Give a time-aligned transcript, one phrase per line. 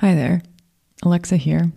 [0.00, 0.42] Hi there,
[1.02, 1.72] Alexa here.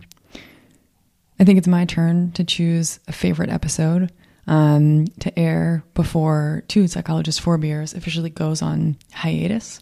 [1.40, 4.12] I think it's my turn to choose a favorite episode
[4.46, 9.82] um, to air before Two Psychologists Four Beers officially goes on hiatus.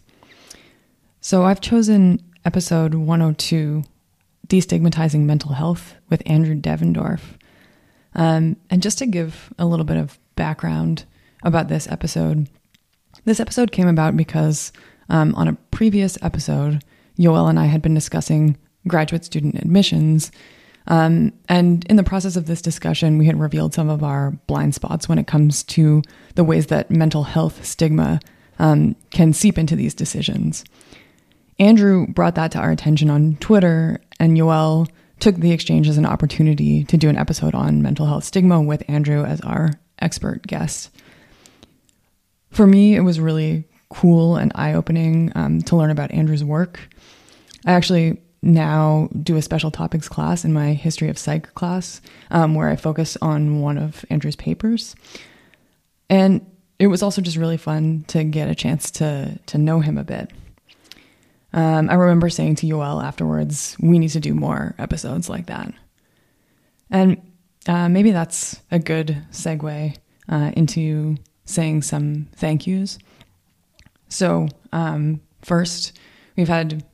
[1.20, 3.82] So I've chosen episode 102,
[4.48, 7.20] Destigmatizing Mental Health with Andrew Devendorf.
[8.14, 11.04] Um, and just to give a little bit of background
[11.42, 12.48] about this episode,
[13.26, 14.72] this episode came about because
[15.10, 16.82] um, on a previous episode,
[17.20, 18.56] Yoel and I had been discussing
[18.88, 20.32] graduate student admissions.
[20.86, 24.74] Um, and in the process of this discussion, we had revealed some of our blind
[24.74, 26.02] spots when it comes to
[26.34, 28.20] the ways that mental health stigma
[28.58, 30.64] um, can seep into these decisions.
[31.58, 36.06] Andrew brought that to our attention on Twitter, and Yoel took the exchange as an
[36.06, 40.90] opportunity to do an episode on mental health stigma with Andrew as our expert guest.
[42.50, 46.80] For me, it was really cool and eye opening um, to learn about Andrew's work.
[47.66, 52.54] I actually now do a special topics class in my history of psych class um,
[52.54, 54.96] where I focus on one of Andrew's papers.
[56.08, 56.46] And
[56.78, 60.04] it was also just really fun to get a chance to to know him a
[60.04, 60.30] bit.
[61.52, 65.72] Um, I remember saying to Yoel afterwards, we need to do more episodes like that.
[66.90, 67.20] And
[67.66, 69.96] uh, maybe that's a good segue
[70.28, 72.98] uh, into saying some thank yous.
[74.08, 75.98] So, um, first,
[76.36, 76.84] we've had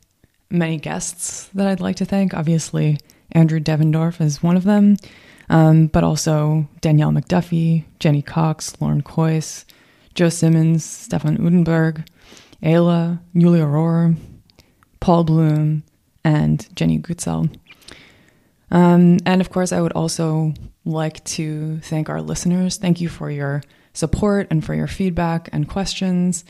[0.50, 2.34] many guests that I'd like to thank.
[2.34, 2.98] Obviously,
[3.33, 4.97] Andrew Devendorf is one of them,
[5.48, 9.64] um, but also Danielle McDuffie, Jenny Cox, Lauren Kois,
[10.14, 12.06] Joe Simmons, Stefan Uddenberg,
[12.62, 14.16] Ayla, Julia Rohrer,
[15.00, 15.83] Paul Bloom,
[16.25, 17.55] and Jenny Gutsell.
[18.70, 22.77] Um, and of course, I would also like to thank our listeners.
[22.77, 26.44] Thank you for your support and for your feedback and questions,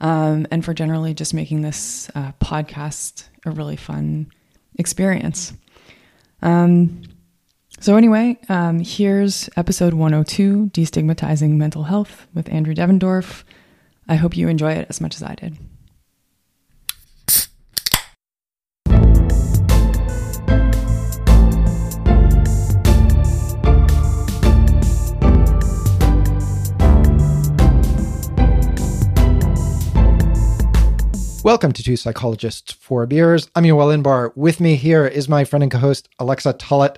[0.00, 4.30] um, and for generally just making this uh, podcast a really fun
[4.78, 5.52] experience.
[6.42, 7.02] Um,
[7.80, 13.44] so, anyway, um, here's episode 102 Destigmatizing Mental Health with Andrew Devendorf.
[14.08, 15.56] I hope you enjoy it as much as I did.
[31.48, 33.48] Welcome to Two Psychologists, Four Beers.
[33.54, 34.36] I'm Yoel Inbar.
[34.36, 36.96] With me here is my friend and co host, Alexa Tullett.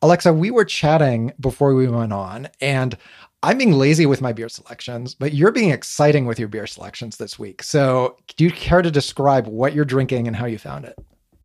[0.00, 2.96] Alexa, we were chatting before we went on, and
[3.42, 7.18] I'm being lazy with my beer selections, but you're being exciting with your beer selections
[7.18, 7.62] this week.
[7.62, 10.98] So, do you care to describe what you're drinking and how you found it?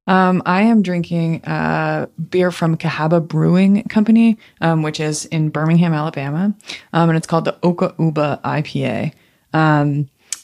[0.08, 5.94] Um, I am drinking uh, beer from Cahaba Brewing Company, um, which is in Birmingham,
[5.94, 6.56] Alabama,
[6.94, 9.12] um, and it's called the Oka Uba IPA.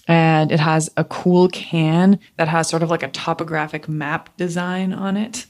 [0.08, 4.94] And it has a cool can that has sort of like a topographic map design
[4.94, 5.46] on it.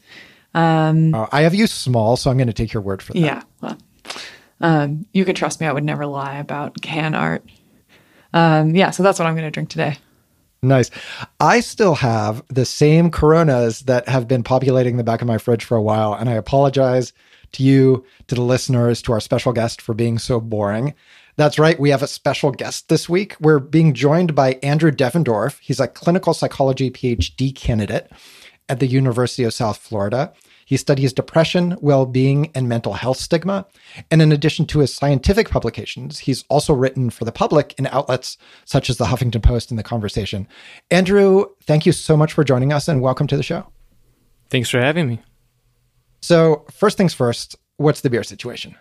[0.53, 3.19] Um, uh, I have used small, so I'm going to take your word for that.
[3.19, 3.43] Yeah.
[3.61, 3.77] Well,
[4.59, 7.43] um, you can trust me, I would never lie about can art.
[8.33, 9.97] Um, yeah, so that's what I'm going to drink today.
[10.61, 10.91] Nice.
[11.39, 15.63] I still have the same Coronas that have been populating the back of my fridge
[15.63, 17.13] for a while, and I apologize
[17.53, 20.93] to you, to the listeners, to our special guest for being so boring.
[21.41, 21.79] That's right.
[21.79, 23.35] We have a special guest this week.
[23.39, 25.57] We're being joined by Andrew Devendorf.
[25.59, 28.11] He's a clinical psychology PhD candidate
[28.69, 30.33] at the University of South Florida.
[30.65, 33.65] He studies depression, well being, and mental health stigma.
[34.11, 38.37] And in addition to his scientific publications, he's also written for the public in outlets
[38.65, 40.47] such as the Huffington Post and The Conversation.
[40.91, 43.65] Andrew, thank you so much for joining us and welcome to the show.
[44.51, 45.19] Thanks for having me.
[46.21, 48.75] So, first things first, what's the beer situation?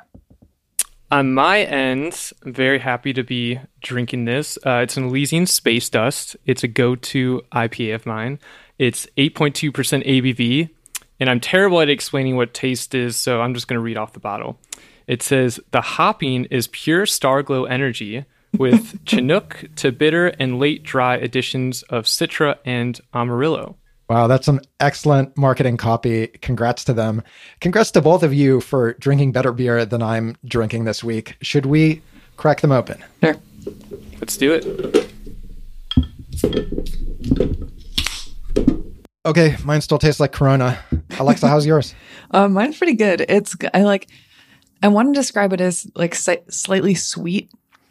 [1.12, 4.56] On my end, I'm very happy to be drinking this.
[4.65, 6.37] Uh, it's an Elysian Space Dust.
[6.47, 8.38] It's a go to IPA of mine.
[8.78, 10.70] It's 8.2% ABV,
[11.19, 14.12] and I'm terrible at explaining what taste is, so I'm just going to read off
[14.12, 14.60] the bottle.
[15.09, 18.25] It says the hopping is pure Starglow energy
[18.56, 23.76] with Chinook to bitter and late dry additions of Citra and Amarillo.
[24.10, 26.26] Wow, that's some excellent marketing copy.
[26.43, 27.23] Congrats to them.
[27.61, 31.37] Congrats to both of you for drinking better beer than I'm drinking this week.
[31.43, 32.02] Should we
[32.37, 33.05] crack them open?
[33.23, 33.37] Sure.
[34.19, 35.11] Let's do it.
[39.25, 40.81] Okay, mine still tastes like Corona.
[41.20, 41.94] Alexa, how's yours?
[42.32, 43.23] Uh, mine's pretty good.
[43.29, 44.08] It's I like.
[44.85, 47.50] I want to describe it as like si- slightly sweet,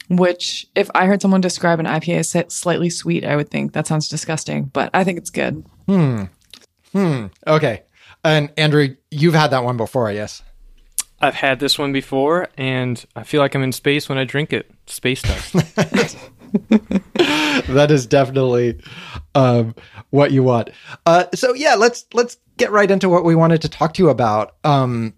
[0.09, 3.85] which if I heard someone describe an IPA as slightly sweet, I would think that
[3.85, 4.63] sounds disgusting.
[4.63, 5.65] But I think it's good.
[5.89, 6.25] Hmm.
[6.91, 7.25] Hmm.
[7.47, 7.81] Okay.
[8.23, 10.43] And Andrew, you've had that one before, yes?
[11.19, 14.53] I've had this one before, and I feel like I'm in space when I drink
[14.53, 14.69] it.
[14.85, 15.53] Space dust.
[17.15, 18.79] that is definitely
[19.33, 19.73] um,
[20.11, 20.69] what you want.
[21.07, 24.09] Uh, so yeah, let's let's get right into what we wanted to talk to you
[24.09, 24.55] about.
[24.63, 25.15] Um,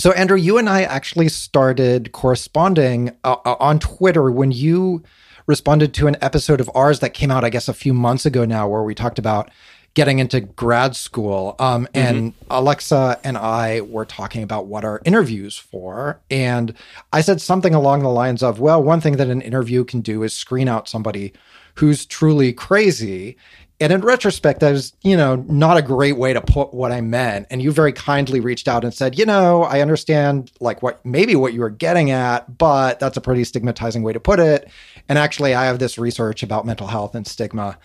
[0.00, 5.02] so Andrew, you and I actually started corresponding uh, uh on Twitter when you
[5.46, 8.44] responded to an episode of ours that came out, I guess, a few months ago
[8.44, 9.50] now, where we talked about
[9.94, 11.56] getting into grad school.
[11.58, 11.98] Um, mm-hmm.
[11.98, 16.20] and Alexa and I were talking about what our interviews for.
[16.30, 16.74] And
[17.12, 20.22] I said something along the lines of, well, one thing that an interview can do
[20.22, 21.32] is screen out somebody
[21.74, 23.36] who's truly crazy.
[23.82, 27.00] And in retrospect, that was, you know, not a great way to put what I
[27.00, 27.46] meant.
[27.48, 31.34] And you very kindly reached out and said, you know, I understand like what maybe
[31.34, 34.68] what you were getting at, but that's a pretty stigmatizing way to put it.
[35.08, 37.78] And actually, I have this research about mental health and stigma.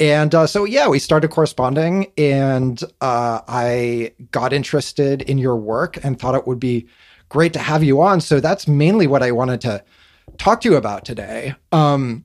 [0.00, 6.02] And uh, so, yeah, we started corresponding, and uh, I got interested in your work
[6.04, 6.86] and thought it would be
[7.28, 8.20] great to have you on.
[8.20, 9.84] So that's mainly what I wanted to
[10.38, 11.54] talk to you about today.
[11.72, 12.24] Um,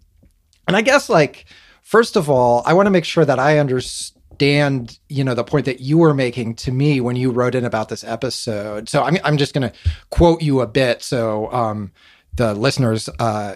[0.68, 1.46] and I guess, like,
[1.82, 5.66] first of all, I want to make sure that I understand, you know, the point
[5.66, 8.88] that you were making to me when you wrote in about this episode.
[8.88, 9.76] So I'm, I'm just going to
[10.12, 11.92] quote you a bit so um,
[12.36, 13.56] the listeners uh,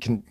[0.00, 0.22] can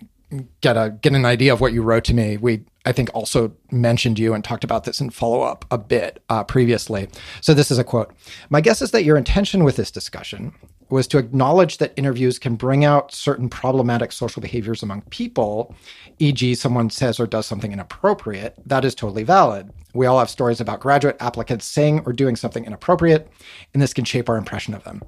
[0.61, 2.37] get a get an idea of what you wrote to me.
[2.37, 6.21] We I think also mentioned you and talked about this in follow up a bit
[6.29, 7.09] uh, previously.
[7.41, 8.13] So this is a quote.
[8.49, 10.53] My guess is that your intention with this discussion
[10.89, 15.75] was to acknowledge that interviews can bring out certain problematic social behaviors among people,
[16.19, 18.55] e.g., someone says or does something inappropriate.
[18.65, 19.69] That is totally valid.
[19.97, 23.27] We all have stories about graduate applicants saying or doing something inappropriate,
[23.73, 25.01] and this can shape our impression of them.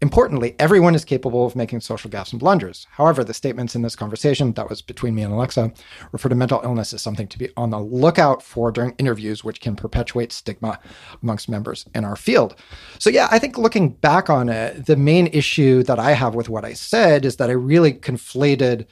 [0.00, 2.86] Importantly, everyone is capable of making social gaffes and blunders.
[2.92, 5.74] However, the statements in this conversation, that was between me and Alexa,
[6.10, 9.60] refer to mental illness as something to be on the lookout for during interviews, which
[9.60, 10.80] can perpetuate stigma
[11.22, 12.54] amongst members in our field.
[12.98, 16.48] So, yeah, I think looking back on it, the main issue that I have with
[16.48, 18.86] what I said is that I really conflated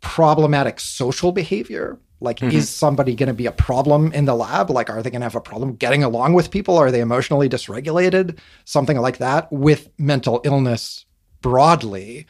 [0.00, 2.56] problematic social behavior like, mm-hmm.
[2.56, 4.70] is somebody going to be a problem in the lab?
[4.70, 6.76] Like, are they going to have a problem getting along with people?
[6.76, 8.38] Are they emotionally dysregulated?
[8.64, 11.04] Something like that with mental illness
[11.40, 12.26] broadly,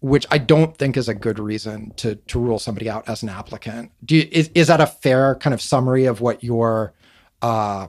[0.00, 3.28] which I don't think is a good reason to to rule somebody out as an
[3.28, 3.90] applicant.
[4.04, 6.92] Do you, is is that a fair kind of summary of what your
[7.40, 7.88] uh,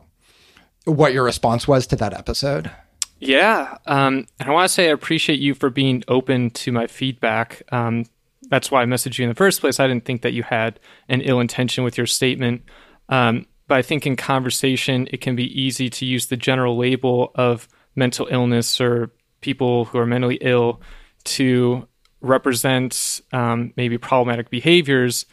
[0.86, 2.72] what your response was to that episode?
[3.20, 6.88] Yeah, um, and I want to say I appreciate you for being open to my
[6.88, 7.64] feedback.
[7.72, 8.06] Um,
[8.50, 9.80] that's why I messaged you in the first place.
[9.80, 10.80] I didn't think that you had
[11.10, 12.64] an ill intention with your statement.
[13.10, 17.32] Um, but I think in conversation, it can be easy to use the general label
[17.36, 19.12] of mental illness or
[19.42, 20.82] people who are mentally ill
[21.24, 21.88] to
[22.22, 25.26] represent um, maybe problematic behaviors,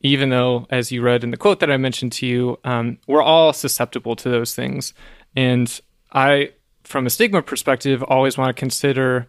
[0.00, 3.22] even though, as you read in the quote that I mentioned to you, um, we're
[3.22, 4.94] all susceptible to those things.
[5.36, 5.80] And
[6.12, 6.52] I,
[6.84, 9.28] from a stigma perspective, always want to consider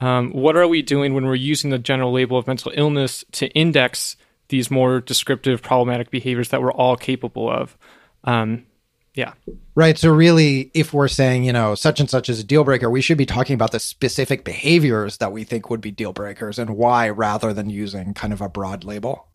[0.00, 3.48] um, what are we doing when we're using the general label of mental illness to
[3.48, 4.16] index
[4.48, 7.76] these more descriptive problematic behaviors that we're all capable of?
[8.24, 8.66] Um,
[9.14, 9.32] yeah.
[9.74, 9.98] Right.
[9.98, 13.00] So, really, if we're saying, you know, such and such is a deal breaker, we
[13.00, 16.70] should be talking about the specific behaviors that we think would be deal breakers and
[16.70, 19.26] why rather than using kind of a broad label.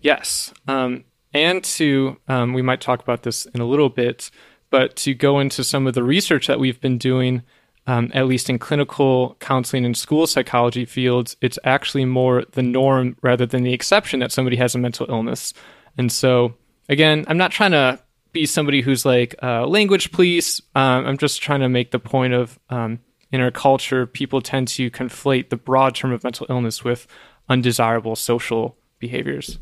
[0.00, 0.52] Yes.
[0.66, 4.30] Um, and to, um, we might talk about this in a little bit,
[4.70, 7.42] but to go into some of the research that we've been doing
[7.90, 13.16] um, at least in clinical counseling and school psychology fields, it's actually more the norm
[13.20, 15.52] rather than the exception that somebody has a mental illness.
[15.98, 16.54] And so,
[16.88, 17.98] again, I'm not trying to
[18.30, 20.60] be somebody who's like uh, language police.
[20.76, 23.00] Um, I'm just trying to make the point of um,
[23.32, 27.08] in our culture, people tend to conflate the broad term of mental illness with
[27.48, 29.58] undesirable social behaviors.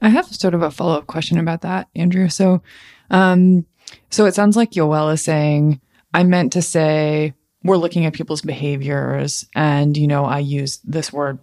[0.00, 2.28] I have sort of a follow up question about that, Andrew.
[2.28, 2.62] So,
[3.10, 3.66] um,
[4.10, 5.80] so it sounds like Yoel is saying,
[6.14, 7.34] I meant to say
[7.64, 9.46] we're looking at people's behaviors.
[9.54, 11.38] And you know i use this word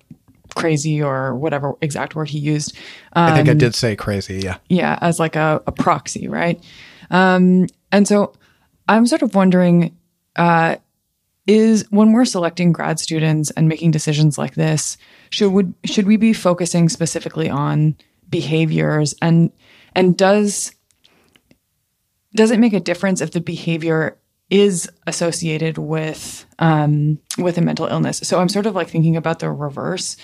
[0.55, 2.75] crazy or whatever exact word he used.
[3.13, 4.57] Um, i think i um, did say crazy yeah.
[4.69, 6.63] Yeah as like a, a proxy right?
[7.11, 8.33] Um, and so
[8.87, 9.95] i'm sort of wondering
[10.35, 10.75] uh,
[11.47, 14.97] is when we're selecting grad students and making decisions like this
[15.29, 17.95] should would should we be focusing specifically on
[18.29, 19.13] behaviors?
[19.21, 19.51] And
[19.95, 20.73] and does
[22.35, 24.17] does it make a difference if the behavior
[24.49, 28.19] is associated with um, with a mental illness.
[28.23, 30.17] So I'm sort of like thinking about the reverse.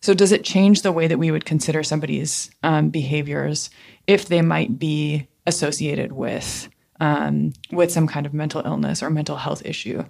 [0.00, 3.70] So does it change the way that we would consider somebody's um, behaviors
[4.06, 6.68] if they might be associated with
[7.00, 10.04] um, with some kind of mental illness or mental health issue?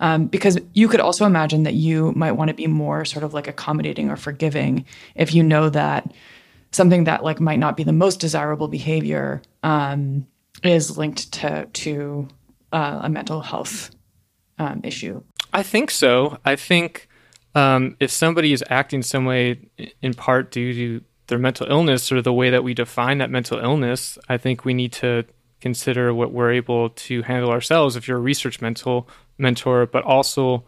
[0.00, 3.34] Um, because you could also imagine that you might want to be more sort of
[3.34, 4.84] like accommodating or forgiving
[5.16, 6.12] if you know that
[6.70, 10.24] something that like might not be the most desirable behavior um,
[10.62, 12.28] is linked to to
[12.72, 13.90] uh, a mental health
[14.58, 15.22] um, issue?
[15.52, 16.38] I think so.
[16.44, 17.08] I think
[17.54, 19.68] um, if somebody is acting some way
[20.02, 23.58] in part due to their mental illness or the way that we define that mental
[23.58, 25.24] illness, I think we need to
[25.60, 29.08] consider what we're able to handle ourselves if you're a research mental
[29.38, 30.64] mentor, but also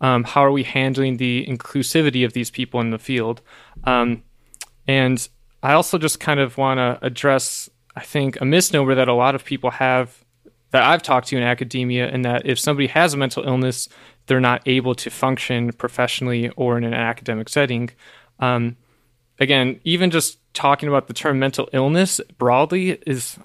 [0.00, 3.40] um, how are we handling the inclusivity of these people in the field?
[3.84, 4.22] Um,
[4.86, 5.26] and
[5.62, 9.34] I also just kind of want to address, I think, a misnomer that a lot
[9.34, 10.21] of people have
[10.72, 13.88] that I've talked to in academia, and that if somebody has a mental illness,
[14.26, 17.90] they're not able to function professionally or in an academic setting.
[18.40, 18.76] Um,
[19.38, 23.38] again, even just talking about the term mental illness broadly is,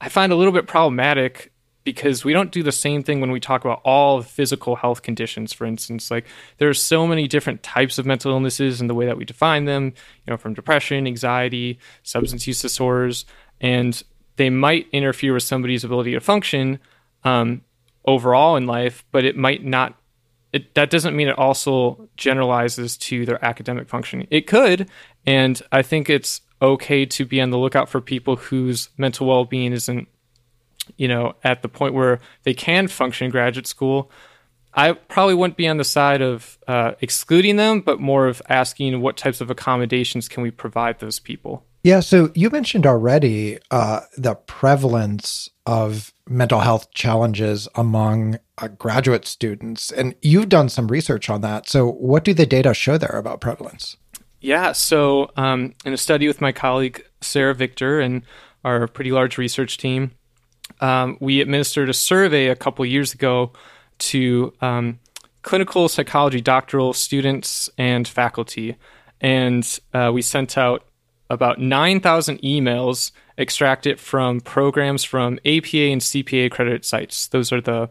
[0.00, 1.52] I find a little bit problematic
[1.84, 5.52] because we don't do the same thing when we talk about all physical health conditions
[5.52, 6.26] for instance like
[6.58, 9.64] there are so many different types of mental illnesses and the way that we define
[9.64, 13.24] them you know from depression anxiety substance use disorders
[13.60, 14.02] and
[14.40, 16.78] they might interfere with somebody's ability to function
[17.24, 17.62] um,
[18.06, 19.96] overall in life but it might not
[20.52, 24.88] it, that doesn't mean it also generalizes to their academic functioning it could
[25.26, 29.72] and i think it's okay to be on the lookout for people whose mental well-being
[29.72, 30.08] isn't
[30.96, 34.10] you know, at the point where they can function in graduate school,
[34.72, 39.00] I probably wouldn't be on the side of uh, excluding them, but more of asking
[39.00, 41.64] what types of accommodations can we provide those people.
[41.82, 49.26] Yeah, so you mentioned already uh, the prevalence of mental health challenges among uh, graduate
[49.26, 51.68] students, and you've done some research on that.
[51.68, 53.96] So, what do the data show there about prevalence?
[54.40, 58.22] Yeah, so um, in a study with my colleague Sarah Victor and
[58.62, 60.12] our pretty large research team,
[60.80, 63.52] um, we administered a survey a couple years ago
[63.98, 64.98] to um,
[65.42, 68.76] clinical psychology doctoral students and faculty.
[69.20, 70.84] And uh, we sent out
[71.30, 77.28] about 9,000 emails extracted from programs from APA and CPA accredited sites.
[77.28, 77.88] Those are the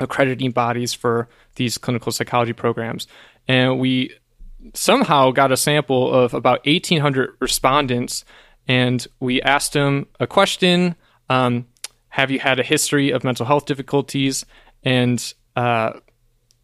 [0.00, 3.06] accrediting bodies for these clinical psychology programs.
[3.46, 4.14] And we
[4.74, 8.24] somehow got a sample of about 1,800 respondents.
[8.66, 10.96] And we asked them a question
[11.28, 11.66] um,
[12.08, 14.44] have you had a history of mental health difficulties?
[14.82, 15.92] And uh,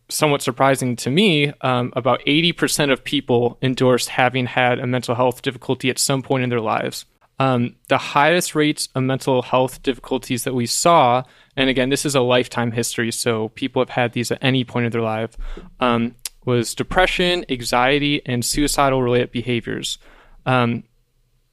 [0.09, 5.43] somewhat surprising to me, um, about 80% of people endorsed having had a mental health
[5.43, 7.05] difficulty at some point in their lives.
[7.39, 11.23] Um, the highest rates of mental health difficulties that we saw,
[11.57, 14.87] and again, this is a lifetime history, so people have had these at any point
[14.87, 15.37] in their life,
[15.81, 16.15] um,
[16.47, 19.99] was depression, anxiety, and suicidal related behaviors.
[20.47, 20.85] Um,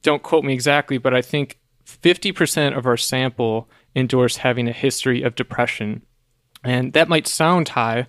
[0.02, 5.22] don't quote me exactly, but I think 50% of our sample endorsed having a history
[5.22, 6.02] of depression.
[6.62, 8.06] And that might sound high,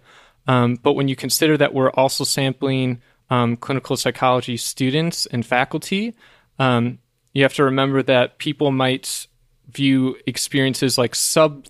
[0.48, 6.16] um, but when you consider that we're also sampling um, clinical psychology students and faculty,
[6.60, 7.00] um,
[7.34, 9.28] you have to remember that people might
[9.70, 11.66] view experiences like sub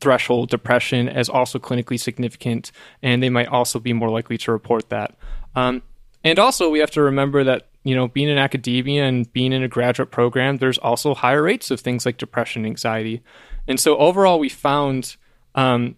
[0.00, 4.90] threshold depression as also clinically significant, and they might also be more likely to report
[4.90, 5.16] that.
[5.54, 5.82] Um,
[6.22, 9.62] and also, we have to remember that you know, being in academia and being in
[9.62, 13.22] a graduate program, there's also higher rates of things like depression, and anxiety.
[13.68, 15.14] And so overall, we found
[15.54, 15.94] um,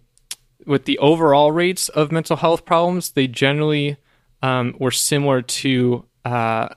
[0.69, 3.97] with the overall rates of mental health problems, they generally
[4.43, 6.69] um, were similar to uh,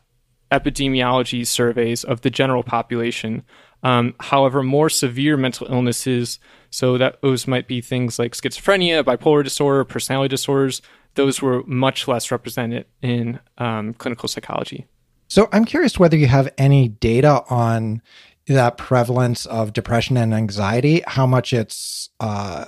[0.51, 3.43] epidemiology surveys of the general population.
[3.83, 6.39] Um, however, more severe mental illnesses,
[6.71, 10.81] so that those might be things like schizophrenia, bipolar disorder, personality disorders,
[11.15, 14.87] those were much less represented in um, clinical psychology.
[15.29, 18.01] So I'm curious whether you have any data on
[18.47, 22.67] that prevalence of depression and anxiety, how much it's uh,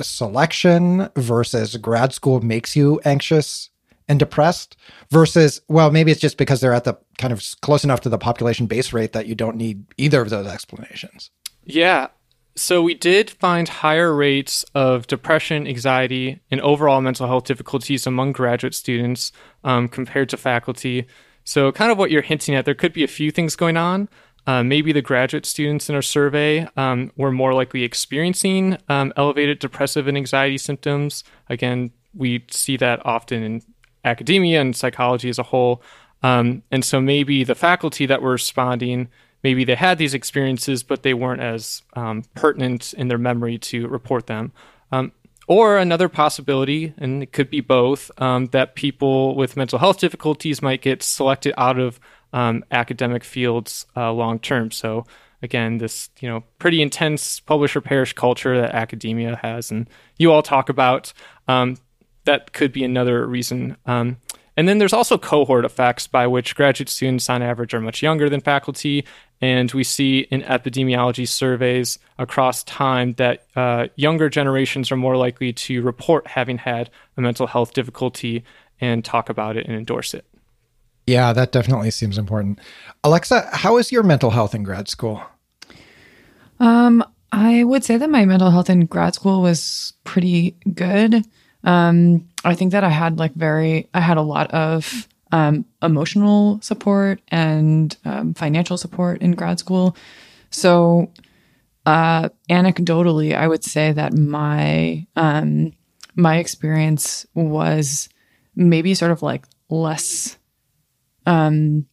[0.00, 3.70] selection versus grad school makes you anxious
[4.08, 4.76] and depressed
[5.10, 8.18] versus, well, maybe it's just because they're at the kind of close enough to the
[8.18, 11.30] population base rate that you don't need either of those explanations.
[11.64, 12.08] Yeah.
[12.54, 18.32] So we did find higher rates of depression, anxiety, and overall mental health difficulties among
[18.32, 19.32] graduate students
[19.64, 21.06] um, compared to faculty.
[21.44, 24.08] So, kind of what you're hinting at, there could be a few things going on.
[24.46, 29.58] Uh, maybe the graduate students in our survey um, were more likely experiencing um, elevated
[29.60, 31.22] depressive and anxiety symptoms.
[31.48, 33.62] Again, we see that often in
[34.04, 35.82] academia and psychology as a whole.
[36.22, 39.08] Um, and so maybe the faculty that were responding,
[39.42, 43.88] maybe they had these experiences, but they weren't as um, pertinent in their memory to
[43.88, 44.52] report them.
[44.90, 45.12] Um,
[45.48, 50.62] or another possibility, and it could be both, um, that people with mental health difficulties
[50.62, 51.98] might get selected out of
[52.32, 54.70] um, academic fields uh, long term.
[54.70, 55.06] So
[55.42, 60.42] again, this you know pretty intense publisher perish culture that academia has, and you all
[60.42, 61.12] talk about.
[61.48, 61.76] Um,
[62.24, 63.76] that could be another reason.
[63.84, 64.18] Um,
[64.56, 68.28] and then there's also cohort effects by which graduate students on average are much younger
[68.28, 69.04] than faculty.
[69.40, 75.52] And we see in epidemiology surveys across time that uh, younger generations are more likely
[75.54, 78.44] to report having had a mental health difficulty
[78.80, 80.26] and talk about it and endorse it.
[81.06, 82.60] Yeah, that definitely seems important.
[83.02, 85.22] Alexa, how is your mental health in grad school?
[86.60, 91.24] Um, I would say that my mental health in grad school was pretty good.
[91.64, 96.60] Um, I think that I had like very, I had a lot of um, emotional
[96.60, 99.96] support and um, financial support in grad school.
[100.50, 101.10] So,
[101.86, 105.72] uh, anecdotally, I would say that my um,
[106.14, 108.08] my experience was
[108.54, 110.36] maybe sort of like less,
[111.26, 111.86] um,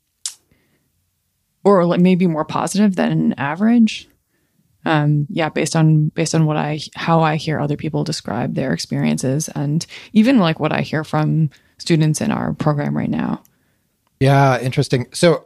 [1.64, 4.10] or like maybe more positive than average
[4.86, 8.74] um, yeah, based on based on what I how I hear other people describe their
[8.74, 13.44] experiences, and even like what I hear from students in our program right now.
[14.20, 15.08] Yeah, interesting.
[15.14, 15.46] So,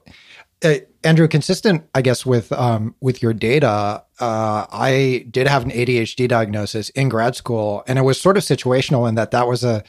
[0.63, 5.71] uh, Andrew, consistent, I guess, with um, with your data, uh, I did have an
[5.71, 9.63] ADHD diagnosis in grad school, and it was sort of situational in that that was
[9.63, 9.83] a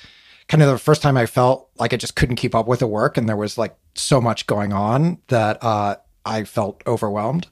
[0.49, 2.87] kind of the first time I felt like I just couldn't keep up with the
[2.87, 7.49] work, and there was like so much going on that uh, I felt overwhelmed.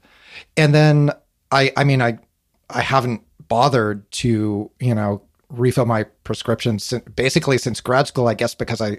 [0.56, 1.12] And then
[1.50, 2.18] I I mean I
[2.70, 8.54] I haven't bothered to you know refill my prescriptions basically since grad school I guess
[8.54, 8.98] because I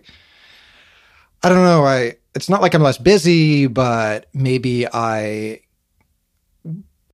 [1.41, 5.61] I don't know I it's not like I'm less busy but maybe I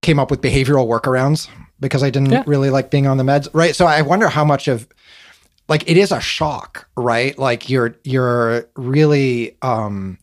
[0.01, 2.43] came up with behavioral workarounds because I didn't yeah.
[2.45, 4.89] really like being on the meds right so I wonder how much of
[5.69, 10.17] like it is a shock right like you're you're really um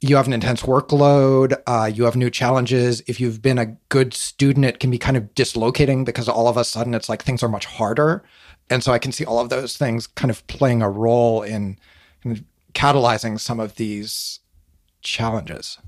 [0.00, 3.02] you have an intense workload, uh, you have new challenges.
[3.06, 6.56] If you've been a good student, it can be kind of dislocating because all of
[6.56, 8.22] a sudden it's like things are much harder.
[8.68, 11.78] And so I can see all of those things kind of playing a role in,
[12.24, 14.40] in catalyzing some of these
[15.02, 15.78] challenges.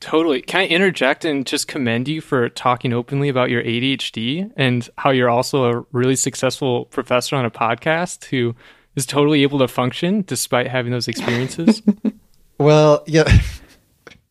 [0.00, 0.42] Totally.
[0.42, 5.10] Can I interject and just commend you for talking openly about your ADHD and how
[5.10, 8.54] you're also a really successful professor on a podcast who
[8.94, 11.82] is totally able to function despite having those experiences?
[12.58, 13.24] Well, yeah.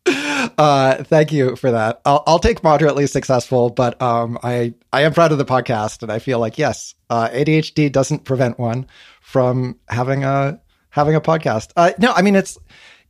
[0.57, 2.01] uh, thank you for that.
[2.05, 6.12] I'll, I'll take moderately successful, but um, I I am proud of the podcast, and
[6.12, 8.88] I feel like yes, uh, ADHD doesn't prevent one
[9.22, 11.72] from having a having a podcast.
[11.75, 12.57] Uh, no, I mean it's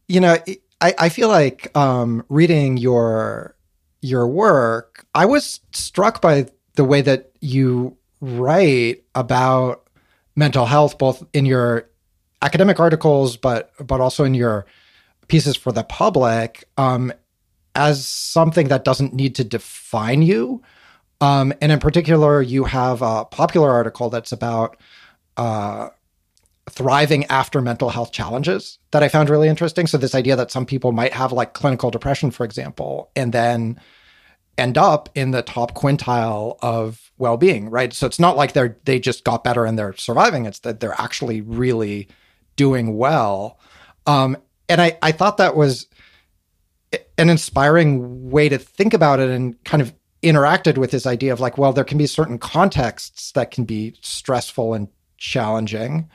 [0.08, 0.38] you know
[0.82, 3.56] I I feel like um, reading your
[4.02, 9.88] your work, I was struck by the way that you write about
[10.36, 11.90] mental health, both in your
[12.42, 14.66] academic articles, but but also in your
[15.28, 17.12] pieces for the public um,
[17.74, 20.62] as something that doesn't need to define you.
[21.22, 24.78] Um, and in particular, you have a popular article that's about
[25.38, 25.90] uh,
[26.70, 29.88] thriving after mental health challenges that I found really interesting.
[29.88, 33.80] So, this idea that some people might have like clinical depression, for example, and then
[34.58, 37.94] end up in the top quintile of well-being, right?
[37.94, 40.46] So it's not like they're they just got better and they're surviving.
[40.46, 42.08] It's that they're actually really
[42.56, 43.60] doing well.
[44.08, 44.38] Um,
[44.70, 45.88] and I, I thought that was
[47.18, 51.40] an inspiring way to think about it and kind of interacted with this idea of
[51.40, 56.10] like, well, there can be certain contexts that can be stressful and challenging.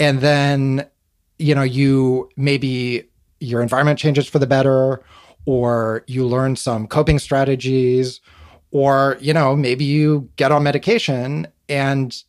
[0.00, 0.86] And then,
[1.38, 3.08] you know, you maybe
[3.38, 5.02] your environment changes for the better,
[5.46, 8.20] or you learn some coping strategies,
[8.72, 12.22] or, you know, maybe you get on medication and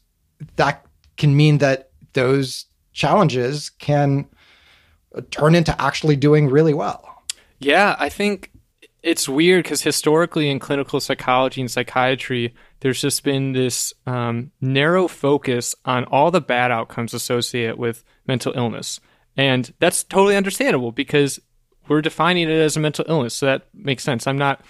[0.55, 0.85] that
[1.17, 4.27] can mean that those challenges can
[5.29, 7.23] turn into actually doing really well.
[7.59, 8.51] Yeah, I think
[9.03, 15.07] it's weird because historically in clinical psychology and psychiatry, there's just been this um, narrow
[15.07, 18.99] focus on all the bad outcomes associated with mental illness.
[19.37, 21.39] And that's totally understandable because
[21.87, 23.35] we're defining it as a mental illness.
[23.35, 24.27] So that makes sense.
[24.27, 24.61] I'm not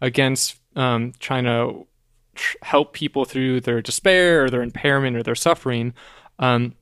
[0.00, 1.86] against um, trying to
[2.34, 5.94] tr- help people through their despair or their impairment or their suffering.
[6.38, 6.74] Um,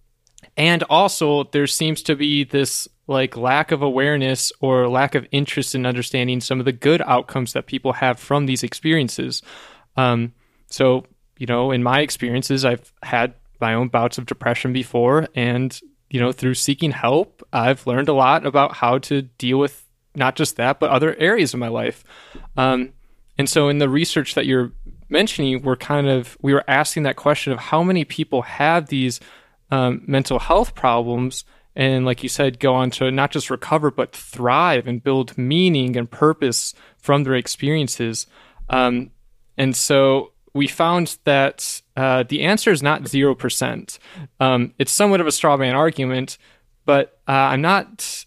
[0.57, 5.75] and also, there seems to be this like lack of awareness or lack of interest
[5.75, 9.43] in understanding some of the good outcomes that people have from these experiences.
[9.97, 10.33] Um,
[10.69, 11.05] so,
[11.39, 15.79] you know, in my experiences, I've had my own bouts of depression before, and
[16.11, 20.37] you know, through seeking help, I've learned a lot about how to deal with not
[20.37, 22.05] just that, but other areas of my life.
[22.57, 22.93] Um,
[23.39, 24.73] and so, in the research that you're
[25.09, 29.21] mentioning, we're kind of we were asking that question of how many people have these
[29.71, 34.15] um, mental health problems and like you said go on to not just recover but
[34.15, 38.27] thrive and build meaning and purpose from their experiences
[38.71, 39.11] um,
[39.59, 43.99] and so we found that uh, the answer is not 0%
[44.41, 46.39] um, it's somewhat of a straw man argument
[46.85, 48.25] but uh, i'm not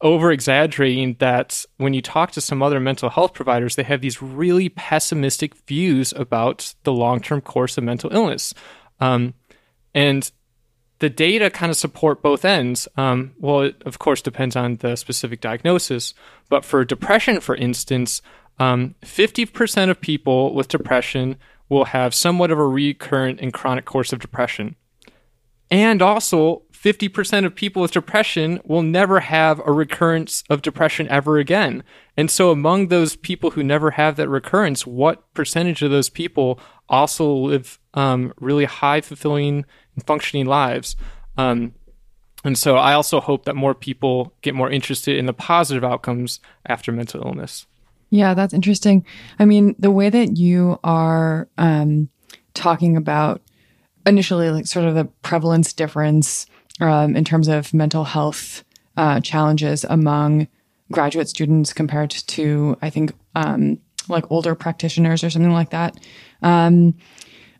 [0.00, 4.22] over exaggerating that when you talk to some other mental health providers they have these
[4.22, 8.54] really pessimistic views about the long-term course of mental illness
[9.00, 9.34] um,
[9.94, 10.32] and
[11.02, 12.86] the data kind of support both ends.
[12.96, 16.14] Um, well, it of course depends on the specific diagnosis,
[16.48, 18.22] but for depression, for instance,
[18.60, 21.38] um, 50% of people with depression
[21.72, 24.76] will have somewhat of a recurrent and chronic course of depression.
[25.70, 31.38] And also, 50% of people with depression will never have a recurrence of depression ever
[31.38, 31.82] again.
[32.14, 36.60] And so, among those people who never have that recurrence, what percentage of those people
[36.90, 40.94] also live um, really high, fulfilling, and functioning lives?
[41.38, 41.72] Um,
[42.44, 46.38] and so, I also hope that more people get more interested in the positive outcomes
[46.66, 47.66] after mental illness.
[48.12, 49.06] Yeah, that's interesting.
[49.38, 52.10] I mean, the way that you are um,
[52.52, 53.40] talking about
[54.04, 56.44] initially, like sort of the prevalence difference
[56.82, 58.64] um, in terms of mental health
[58.98, 60.46] uh, challenges among
[60.90, 63.78] graduate students compared to, I think, um,
[64.10, 65.98] like older practitioners or something like that.
[66.42, 66.94] Um,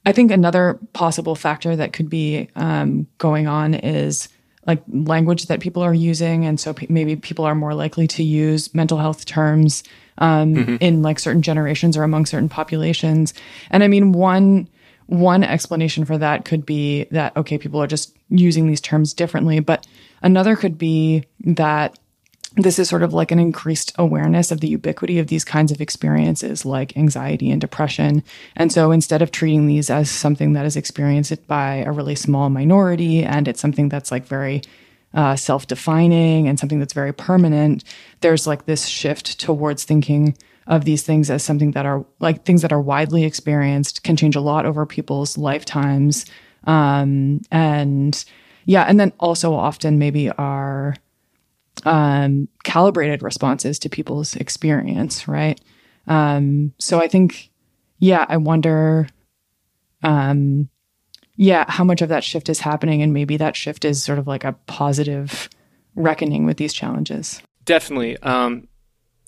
[0.04, 4.28] I think another possible factor that could be um, going on is
[4.66, 8.22] like language that people are using, and so p- maybe people are more likely to
[8.22, 9.82] use mental health terms
[10.18, 10.76] um, mm-hmm.
[10.80, 13.34] in like certain generations or among certain populations.
[13.70, 14.68] And I mean, one
[15.06, 19.60] one explanation for that could be that okay, people are just using these terms differently,
[19.60, 19.86] but
[20.22, 21.98] another could be that
[22.56, 25.80] this is sort of like an increased awareness of the ubiquity of these kinds of
[25.80, 28.22] experiences like anxiety and depression.
[28.56, 32.50] And so instead of treating these as something that is experienced by a really small
[32.50, 34.62] minority and it's something that's like very
[35.14, 37.84] uh, self defining and something that's very permanent,
[38.20, 40.36] there's like this shift towards thinking
[40.66, 44.36] of these things as something that are like things that are widely experienced, can change
[44.36, 46.26] a lot over people's lifetimes.
[46.64, 48.24] Um, and
[48.66, 50.94] yeah, and then also often maybe are
[51.84, 55.60] um, calibrated responses to people's experience, right?
[56.06, 57.50] Um, so I think,
[57.98, 59.08] yeah, I wonder,
[60.02, 60.68] um,
[61.36, 64.26] yeah, how much of that shift is happening, and maybe that shift is sort of
[64.26, 65.48] like a positive
[65.94, 67.42] reckoning with these challenges.
[67.64, 68.18] Definitely.
[68.18, 68.68] Um,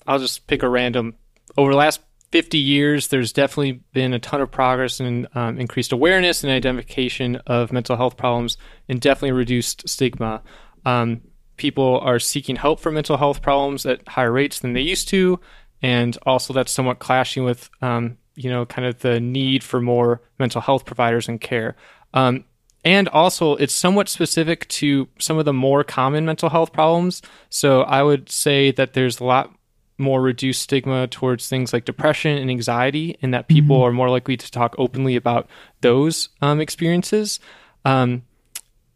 [0.07, 1.15] I'll just pick a random.
[1.57, 5.91] Over the last 50 years, there's definitely been a ton of progress in um, increased
[5.91, 8.57] awareness and identification of mental health problems,
[8.89, 10.41] and definitely reduced stigma.
[10.85, 11.21] Um,
[11.57, 15.39] people are seeking help for mental health problems at higher rates than they used to,
[15.81, 20.21] and also that's somewhat clashing with um, you know kind of the need for more
[20.39, 21.75] mental health providers and care.
[22.13, 22.45] Um,
[22.85, 27.23] and also, it's somewhat specific to some of the more common mental health problems.
[27.49, 29.51] So I would say that there's a lot
[29.97, 33.85] more reduced stigma towards things like depression and anxiety, and that people mm-hmm.
[33.85, 35.49] are more likely to talk openly about
[35.81, 37.39] those um, experiences.
[37.85, 38.21] Um,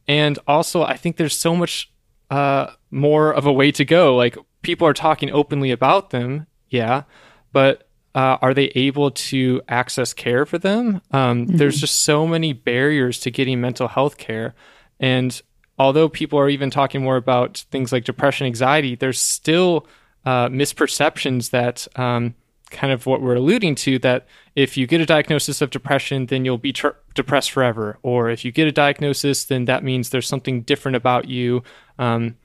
[0.08, 1.92] and also, I think there's so much
[2.30, 4.16] uh, more of a way to go.
[4.16, 7.04] Like people are talking openly about them, yeah,
[7.52, 11.02] but uh, are they able to access care for them?
[11.12, 11.58] Um, mm-hmm.
[11.58, 14.56] There's just so many barriers to getting mental health care,
[15.00, 15.42] and
[15.78, 19.88] although people are even talking more about things like depression, anxiety, there's still
[20.26, 22.36] uh, misperceptions that um,
[22.72, 26.46] kind of what we're alluding to that if you get a diagnosis of depression, then
[26.46, 27.98] you'll be tr- depressed forever.
[28.04, 31.64] Or if you get a diagnosis, then that means there's something different about you.
[31.98, 32.38] Um,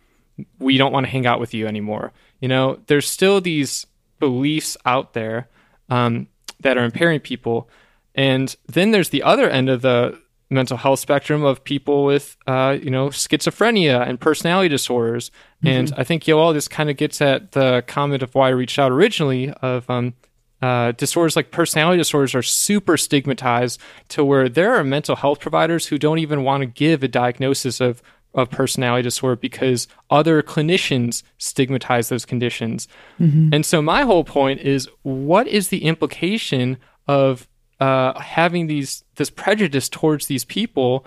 [0.59, 2.13] we don't want to hang out with you anymore.
[2.41, 3.87] You know, there's still these
[4.19, 5.49] beliefs out there
[5.89, 6.29] um,
[6.61, 7.69] that are impairing people.
[8.15, 12.77] And then there's the other end of the mental health spectrum of people with, uh,
[12.81, 15.31] you know, schizophrenia and personality disorders.
[15.31, 15.67] Mm-hmm.
[15.69, 18.79] And I think Yoel this kind of gets at the comment of why I reached
[18.79, 20.15] out originally of um,
[20.63, 25.87] uh, disorders like personality disorders are super stigmatized to where there are mental health providers
[25.87, 28.03] who don't even want to give a diagnosis of
[28.35, 32.89] of personality disorder because other clinicians stigmatize those conditions.
[33.21, 33.51] Mm-hmm.
[33.53, 37.47] And so my whole point is what is the implication of
[37.81, 41.05] uh, having these this prejudice towards these people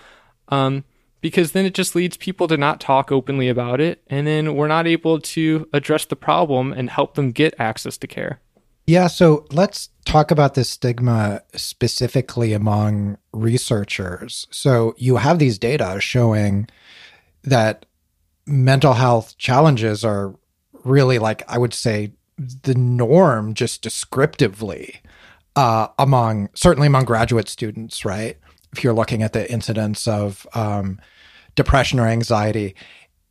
[0.50, 0.84] um,
[1.22, 4.68] because then it just leads people to not talk openly about it and then we're
[4.68, 8.40] not able to address the problem and help them get access to care.
[8.86, 14.48] Yeah so let's talk about this stigma specifically among researchers.
[14.52, 16.70] So you have these data showing
[17.44, 17.86] that
[18.48, 20.34] mental health challenges are
[20.84, 25.02] really like i would say the norm just descriptively
[25.58, 28.38] uh, among certainly among graduate students, right?
[28.72, 31.02] If you're looking at the incidence of um,
[31.56, 32.76] depression or anxiety,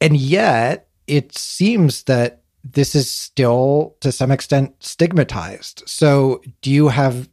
[0.00, 5.84] and yet it seems that this is still to some extent stigmatized.
[5.86, 7.28] So, do you have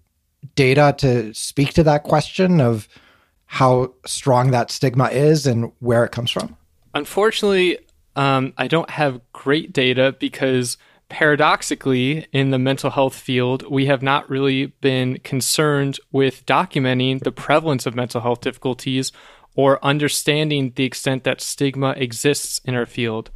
[0.55, 2.87] data to speak to that question of
[3.47, 6.55] how strong that stigma is and where it comes from?
[6.93, 7.79] Unfortunately,
[8.15, 10.77] um, I don't have great data because
[11.09, 17.31] paradoxically, in the mental health field, we have not really been concerned with documenting the
[17.31, 19.11] prevalence of mental health difficulties
[19.55, 23.29] or understanding the extent that stigma exists in our field.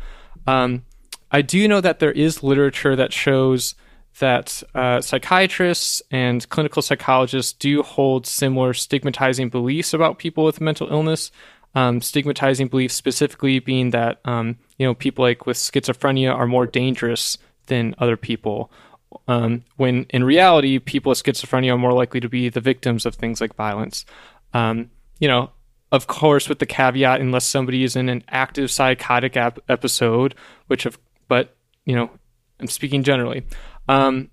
[0.48, 0.84] Um,
[1.32, 3.76] I do know that there is literature that shows
[4.20, 10.88] that uh, psychiatrists and clinical psychologists do hold similar stigmatizing beliefs about people with mental
[10.90, 11.32] illness.
[11.76, 16.66] Um, stigmatizing beliefs specifically being that um, you know people like with schizophrenia are more
[16.66, 18.72] dangerous than other people.
[19.28, 23.16] Um, when in reality, people with schizophrenia are more likely to be the victims of
[23.16, 24.06] things like violence.
[24.54, 25.52] Um, you know,
[25.92, 30.36] of course, with the caveat, unless somebody is in an active psychotic ap- episode,
[30.68, 32.10] which of, but you know,
[32.60, 33.44] I'm speaking generally.
[33.88, 34.30] Um,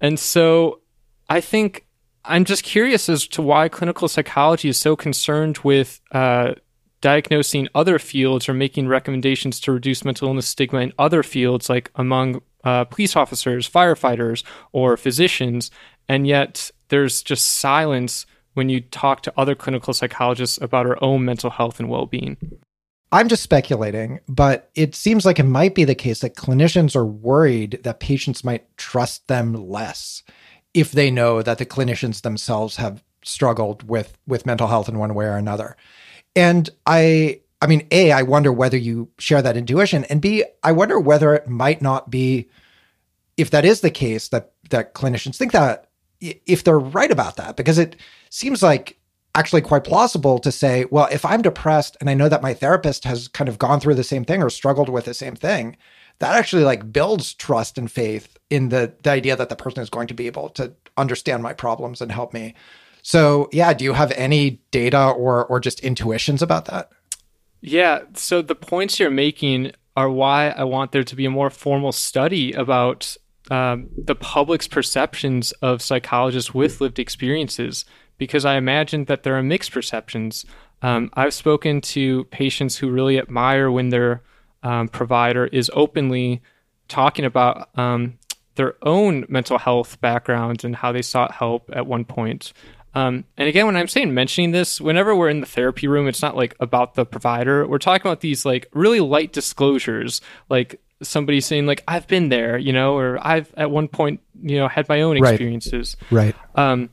[0.00, 0.80] and so
[1.28, 1.86] I think
[2.24, 6.54] I'm just curious as to why clinical psychology is so concerned with uh,
[7.02, 11.90] diagnosing other fields or making recommendations to reduce mental illness stigma in other fields, like
[11.96, 15.70] among uh, police officers, firefighters, or physicians.
[16.08, 21.24] And yet there's just silence when you talk to other clinical psychologists about our own
[21.24, 22.36] mental health and well being.
[23.10, 27.04] I'm just speculating, but it seems like it might be the case that clinicians are
[27.04, 30.22] worried that patients might trust them less
[30.72, 35.14] if they know that the clinicians themselves have struggled with with mental health in one
[35.14, 35.76] way or another.
[36.34, 40.72] And I I mean, A, I wonder whether you share that intuition, and B, I
[40.72, 42.48] wonder whether it might not be
[43.36, 45.88] if that is the case that that clinicians think that
[46.20, 47.96] if they're right about that because it
[48.30, 48.98] seems like
[49.34, 53.04] actually quite plausible to say, well, if I'm depressed and I know that my therapist
[53.04, 55.76] has kind of gone through the same thing or struggled with the same thing,
[56.18, 59.90] that actually like builds trust and faith in the, the idea that the person is
[59.90, 62.54] going to be able to understand my problems and help me.
[63.02, 66.90] So, yeah, do you have any data or or just intuitions about that?
[67.60, 71.50] Yeah, so the points you're making are why I want there to be a more
[71.50, 73.16] formal study about
[73.50, 77.84] um, the public's perceptions of psychologists with lived experiences
[78.18, 80.44] because I imagine that there are mixed perceptions.
[80.80, 84.22] Um, I've spoken to patients who really admire when their
[84.62, 86.40] um, provider is openly
[86.88, 88.18] talking about um,
[88.54, 92.52] their own mental health background and how they sought help at one point.
[92.94, 96.22] Um, and again, when I'm saying mentioning this, whenever we're in the therapy room, it's
[96.22, 97.66] not like about the provider.
[97.66, 102.58] We're talking about these like really light disclosures, like somebody saying like I've been there,
[102.58, 105.96] you know, or I've at one point, you know, had my own experiences.
[106.10, 106.34] Right.
[106.56, 106.72] right.
[106.72, 106.90] Um,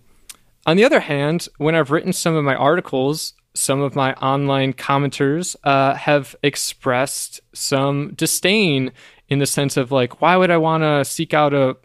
[0.65, 4.73] on the other hand, when I've written some of my articles, some of my online
[4.73, 8.91] commenters uh, have expressed some disdain
[9.27, 11.75] in the sense of like, why would I want to seek out a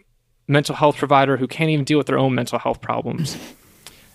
[0.46, 3.36] mental health provider who can't even deal with their own mental health problems?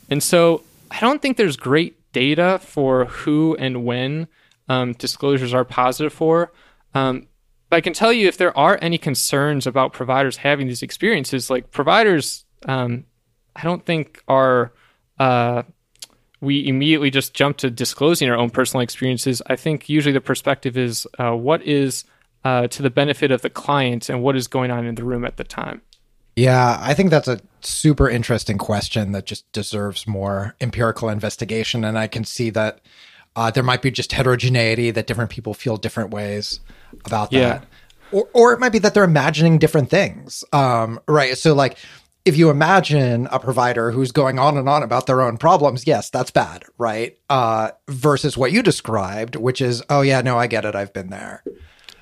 [0.10, 4.28] And so I don't think there's great data for who and when
[4.67, 6.52] um, disclosures are positive for.
[6.93, 7.28] Um,
[7.69, 11.50] but I can tell you if there are any concerns about providers having these experiences,
[11.50, 13.06] like providers um,
[13.56, 14.72] I don't think our
[15.19, 15.63] uh,
[16.41, 19.41] we immediately just jump to disclosing our own personal experiences.
[19.48, 22.06] I think usually the perspective is uh, what is
[22.45, 25.26] uh, to the benefit of the client and what is going on in the room
[25.26, 25.82] at the time.
[26.39, 31.84] Yeah, I think that's a super interesting question that just deserves more empirical investigation.
[31.84, 32.80] And I can see that
[33.36, 36.62] uh, there might be just heterogeneity that different people feel different ways
[37.06, 37.38] about that.
[37.38, 37.62] Yeah.
[38.13, 40.45] Or, or it might be that they're imagining different things.
[40.54, 41.38] Um, right.
[41.38, 41.78] So, like,
[42.23, 46.10] if you imagine a provider who's going on and on about their own problems, yes,
[46.10, 47.17] that's bad, right?
[47.30, 51.10] Uh, versus what you described, which is, oh yeah, no, I get it, I've been
[51.10, 51.43] there.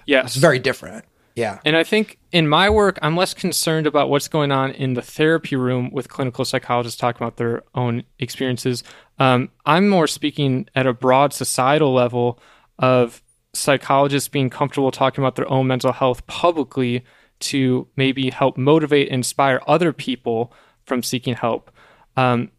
[0.06, 1.06] Yes, it's very different.
[1.38, 4.96] Yeah, and I think in my work, I'm less concerned about what's going on in
[4.96, 8.84] the therapy room with clinical psychologists talking about their own experiences.
[9.20, 12.40] Um, I'm more speaking at a broad societal level
[12.80, 13.22] of
[13.54, 17.06] psychologists being comfortable talking about their own mental health publicly
[17.42, 20.52] to maybe help motivate inspire other people
[20.88, 21.70] from seeking help.
[22.16, 22.50] Um,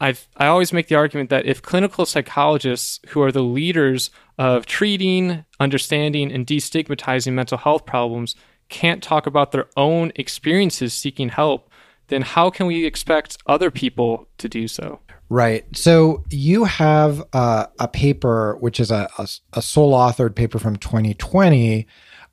[0.00, 4.66] i I always make the argument that if clinical psychologists, who are the leaders of
[4.66, 8.34] treating, understanding, and destigmatizing mental health problems,
[8.68, 11.70] can't talk about their own experiences seeking help,
[12.08, 15.00] then how can we expect other people to do so?
[15.30, 15.64] Right.
[15.76, 20.76] So you have uh, a paper, which is a, a, a sole authored paper from
[20.76, 21.86] 2020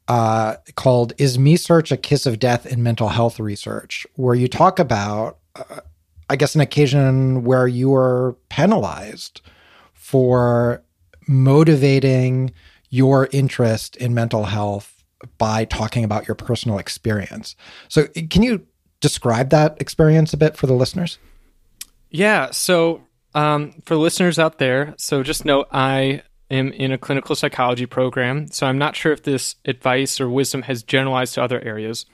[0.08, 4.47] uh, called Is Me Search a Kiss of Death in Mental Health Research, where you
[4.47, 5.82] talk about, uh,
[6.29, 9.41] I guess, an occasion where you were penalized
[9.93, 10.83] for
[11.27, 12.53] motivating
[12.89, 15.03] your interest in mental health
[15.38, 17.55] by talking about your personal experience.
[17.89, 18.65] So, can you
[19.01, 21.17] describe that experience a bit for the listeners?
[22.09, 22.51] Yeah.
[22.51, 23.01] So,
[23.33, 28.49] um, for listeners out there, so just note I am in a clinical psychology program,
[28.51, 32.05] so I'm not sure if this advice or wisdom has generalized to other areas.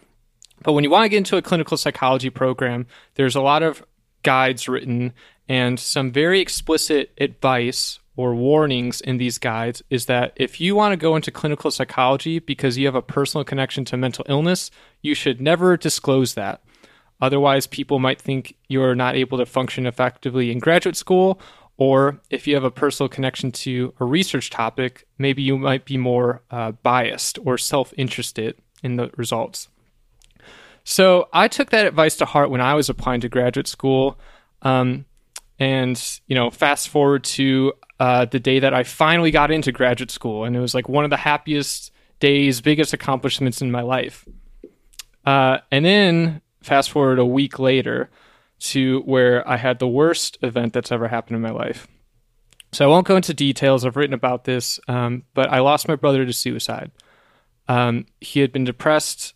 [0.64, 3.84] But when you want to get into a clinical psychology program, there's a lot of
[4.24, 5.14] guides written
[5.48, 10.92] and some very explicit advice or warnings in these guides is that if you want
[10.92, 14.70] to go into clinical psychology because you have a personal connection to mental illness,
[15.02, 16.62] you should never disclose that.
[17.22, 21.40] Otherwise, people might think you're not able to function effectively in graduate school,
[21.78, 25.98] or if you have a personal connection to a research topic, maybe you might be
[25.98, 29.68] more uh, biased or self interested in the results.
[30.84, 34.20] So I took that advice to heart when I was applying to graduate school.
[34.62, 35.06] Um,
[35.60, 40.10] and, you know, fast forward to uh, the day that I finally got into graduate
[40.10, 44.26] school, and it was like one of the happiest days, biggest accomplishments in my life.
[45.24, 48.10] Uh, and then fast forward a week later
[48.60, 51.88] to where I had the worst event that's ever happened in my life.
[52.72, 53.86] So I won't go into details.
[53.86, 56.90] I've written about this, um, but I lost my brother to suicide.
[57.68, 59.34] Um, he had been depressed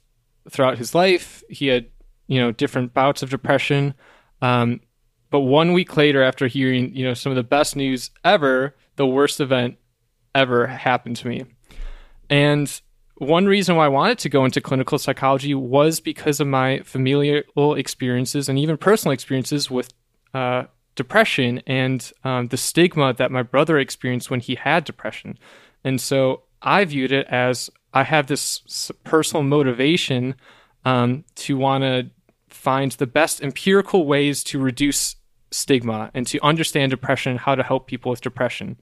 [0.49, 1.43] throughout his life.
[1.49, 1.87] He had,
[2.27, 3.93] you know, different bouts of depression.
[4.41, 4.81] Um,
[5.29, 9.07] but one week later, after hearing, you know, some of the best news ever, the
[9.07, 9.77] worst event
[10.33, 11.45] ever happened to me.
[12.29, 12.81] And
[13.17, 17.75] one reason why I wanted to go into clinical psychology was because of my familial
[17.75, 19.93] experiences and even personal experiences with
[20.33, 25.37] uh, depression and um, the stigma that my brother experienced when he had depression.
[25.83, 30.35] And so I viewed it as I have this personal motivation
[30.83, 32.11] um, to want to
[32.49, 35.15] find the best empirical ways to reduce
[35.49, 38.77] stigma and to understand depression and how to help people with depression.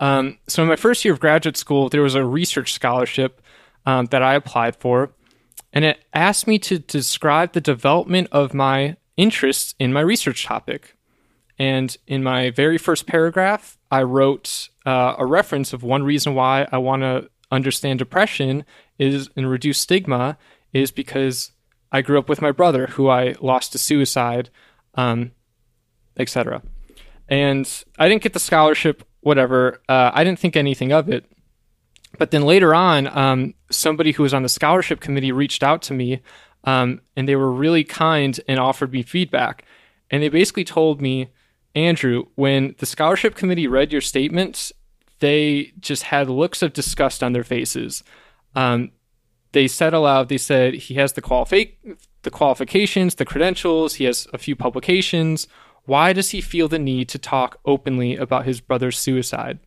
[0.00, 3.42] Um, so, in my first year of graduate school, there was a research scholarship
[3.86, 5.12] um, that I applied for,
[5.72, 10.96] and it asked me to describe the development of my interests in my research topic.
[11.58, 16.66] And in my very first paragraph, I wrote uh, a reference of one reason why
[16.72, 18.64] I want to understand depression
[18.98, 20.36] is and reduce stigma
[20.72, 21.52] is because
[21.92, 24.50] I grew up with my brother who I lost to suicide
[24.94, 25.32] um,
[26.16, 26.62] etc.
[27.28, 29.80] And I didn't get the scholarship, whatever.
[29.88, 31.24] Uh, I didn't think anything of it.
[32.18, 35.94] But then later on, um, somebody who was on the scholarship committee reached out to
[35.94, 36.20] me,
[36.64, 39.64] um, and they were really kind and offered me feedback.
[40.10, 41.30] And they basically told me,
[41.74, 44.72] Andrew, when the scholarship committee read your statements,
[45.24, 48.04] they just had looks of disgust on their faces.
[48.54, 48.92] Um,
[49.52, 51.74] they said aloud, they said he has the qualifi-
[52.22, 55.46] the qualifications, the credentials, he has a few publications.
[55.84, 59.58] Why does he feel the need to talk openly about his brother's suicide?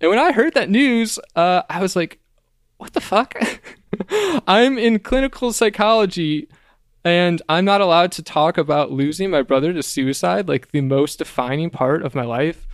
[0.00, 2.20] And when I heard that news, uh, I was like,
[2.76, 3.34] what the fuck?
[4.46, 6.48] I'm in clinical psychology
[7.04, 11.18] and I'm not allowed to talk about losing my brother to suicide, like the most
[11.18, 12.67] defining part of my life.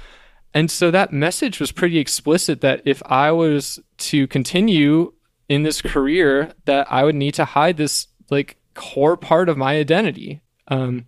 [0.54, 5.12] And so that message was pretty explicit that if I was to continue
[5.48, 9.76] in this career, that I would need to hide this like core part of my
[9.76, 10.42] identity.
[10.68, 11.06] Um,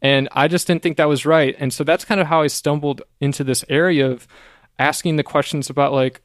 [0.00, 1.56] and I just didn't think that was right.
[1.58, 4.28] And so that's kind of how I stumbled into this area of
[4.78, 6.20] asking the questions about, like,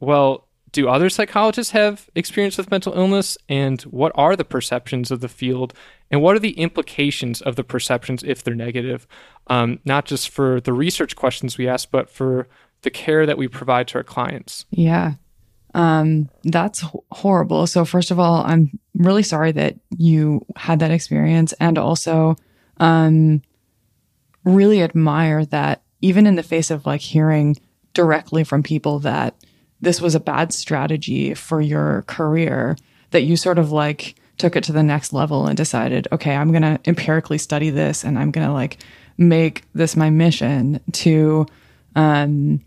[0.00, 3.38] well, do other psychologists have experience with mental illness?
[3.48, 5.72] And what are the perceptions of the field?
[6.12, 9.08] And what are the implications of the perceptions if they're negative?
[9.46, 12.46] Um, not just for the research questions we ask, but for
[12.82, 14.66] the care that we provide to our clients.
[14.70, 15.14] Yeah.
[15.74, 17.66] Um, that's horrible.
[17.66, 21.54] So, first of all, I'm really sorry that you had that experience.
[21.54, 22.36] And also,
[22.76, 23.40] um,
[24.44, 27.56] really admire that even in the face of like hearing
[27.94, 29.34] directly from people that
[29.80, 32.76] this was a bad strategy for your career,
[33.12, 36.50] that you sort of like took it to the next level and decided, okay, I'm
[36.50, 38.76] going to empirically study this and I'm going to like
[39.16, 41.46] make this my mission to,
[41.94, 42.60] um,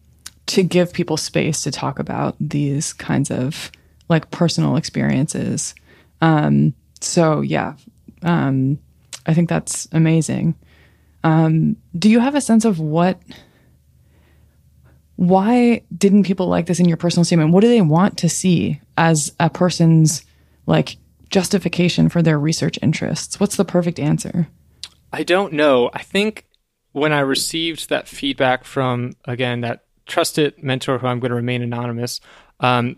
[0.45, 3.73] to give people space to talk about these kinds of
[4.07, 5.75] like personal experiences.
[6.21, 7.73] Um, so yeah,
[8.23, 8.79] um,
[9.25, 10.55] I think that's amazing.
[11.25, 13.19] Um, do you have a sense of what?
[15.17, 17.51] Why didn't people like this in your personal statement?
[17.51, 20.23] What do they want to see as a person's
[20.67, 20.97] like
[21.29, 23.39] justification for their research interests?
[23.39, 24.47] What's the perfect answer?
[25.11, 25.89] I don't know.
[25.93, 26.47] I think
[26.91, 31.61] when I received that feedback from again that trusted mentor who I'm going to remain
[31.61, 32.21] anonymous.
[32.59, 32.97] Um,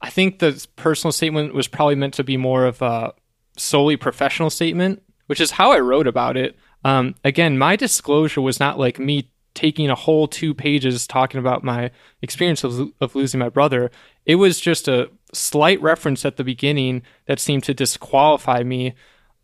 [0.00, 3.12] I think the personal statement was probably meant to be more of a
[3.56, 6.56] solely professional statement, which is how I wrote about it.
[6.84, 11.64] Um, again, my disclosure was not like me taking a whole two pages talking about
[11.64, 11.90] my
[12.22, 13.90] experience of, of losing my brother.
[14.24, 18.94] It was just a slight reference at the beginning that seemed to disqualify me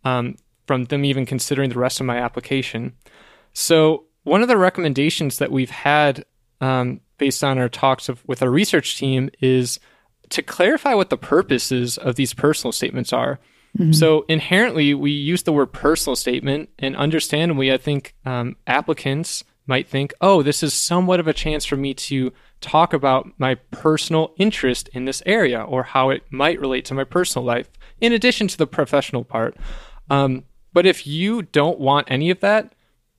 [0.05, 0.37] um,
[0.67, 2.95] from them even considering the rest of my application.
[3.53, 6.25] So, one of the recommendations that we've had
[6.61, 9.79] um, based on our talks of, with our research team is
[10.31, 13.39] to clarify what the purposes of these personal statements are.
[13.79, 13.93] Mm-hmm.
[13.93, 19.87] So inherently, we use the word personal statement, and understandably, I think um, applicants might
[19.87, 24.33] think, oh, this is somewhat of a chance for me to talk about my personal
[24.39, 27.69] interest in this area or how it might relate to my personal life,
[28.01, 29.57] in addition to the professional part.
[30.11, 32.73] Um, but if you don't want any of that,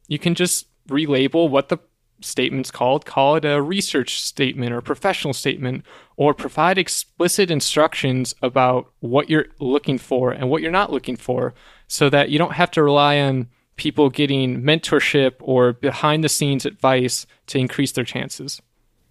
[0.08, 1.78] you can just relabel what the
[2.22, 5.86] statement's called, call it a research statement or professional statement,
[6.18, 11.54] or provide explicit instructions about what you're looking for and what you're not looking for
[11.88, 13.47] so that you don't have to rely on
[13.80, 18.62] people getting mentorship or behind the scenes advice to increase their chances.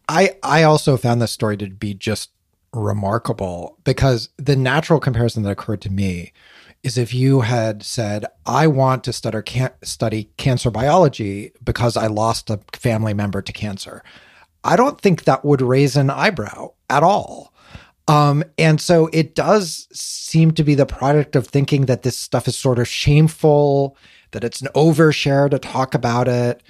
[0.08, 2.30] I I also found this story to be just
[2.72, 6.32] remarkable because the natural comparison that occurred to me
[6.82, 12.06] is if you had said, I want to study, can- study cancer biology because I
[12.06, 14.04] lost a family member to cancer.
[14.62, 17.52] I don't think that would raise an eyebrow at all.
[18.06, 22.48] Um, and so it does seem to be the product of thinking that this stuff
[22.48, 23.96] is sort of shameful,
[24.32, 26.62] that it's an overshare to talk about it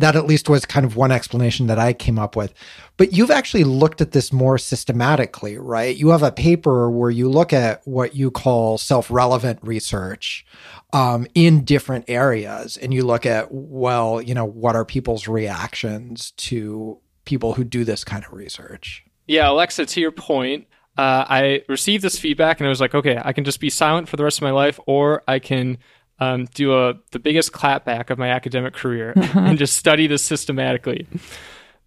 [0.00, 2.54] that at least was kind of one explanation that I came up with.
[2.96, 5.94] But you've actually looked at this more systematically, right?
[5.94, 10.44] You have a paper where you look at what you call self relevant research
[10.92, 12.76] um, in different areas.
[12.76, 17.84] And you look at, well, you know, what are people's reactions to people who do
[17.84, 19.04] this kind of research?
[19.26, 20.66] Yeah, Alexa, to your point,
[20.98, 24.08] uh, I received this feedback and I was like, okay, I can just be silent
[24.08, 25.78] for the rest of my life, or I can
[26.20, 31.06] um, do a the biggest clapback of my academic career and just study this systematically.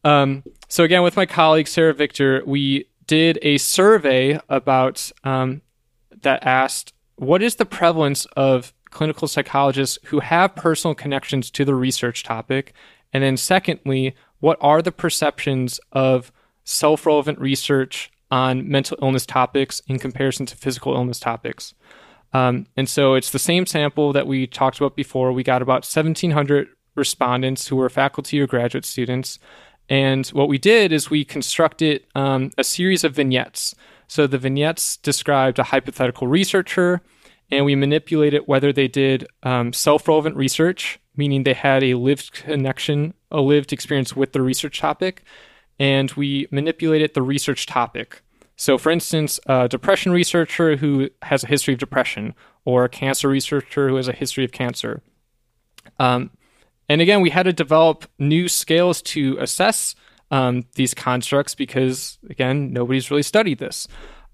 [0.04, 5.62] Um, so again, with my colleague Sarah Victor, we did a survey about um,
[6.22, 11.76] that asked what is the prevalence of clinical psychologists who have personal connections to the
[11.76, 12.74] research topic,
[13.12, 16.32] and then secondly, what are the perceptions of
[16.64, 21.76] self-relevant research on mental illness topics in comparison to physical illness topics.
[22.34, 25.32] Um, and so it's the same sample that we talked about before.
[25.32, 29.40] We got about 1,700 respondents who were faculty or graduate students.
[29.90, 33.76] And what we did is we constructed um, a series of vignettes.
[34.08, 37.02] So the vignettes described a hypothetical researcher,
[37.52, 42.32] and we manipulated whether they did um, self relevant research, meaning they had a lived
[42.32, 45.24] connection, a lived experience with the research topic,
[45.80, 48.22] and we manipulated the research topic.
[48.64, 52.34] So, for instance, a depression researcher who has a history of depression,
[52.64, 55.04] or a cancer researcher who has a history of cancer.
[56.00, 56.32] Um,
[56.88, 59.96] and again, we had to develop new scales to assess
[60.32, 63.86] um, these constructs because, again, nobody's really studied this.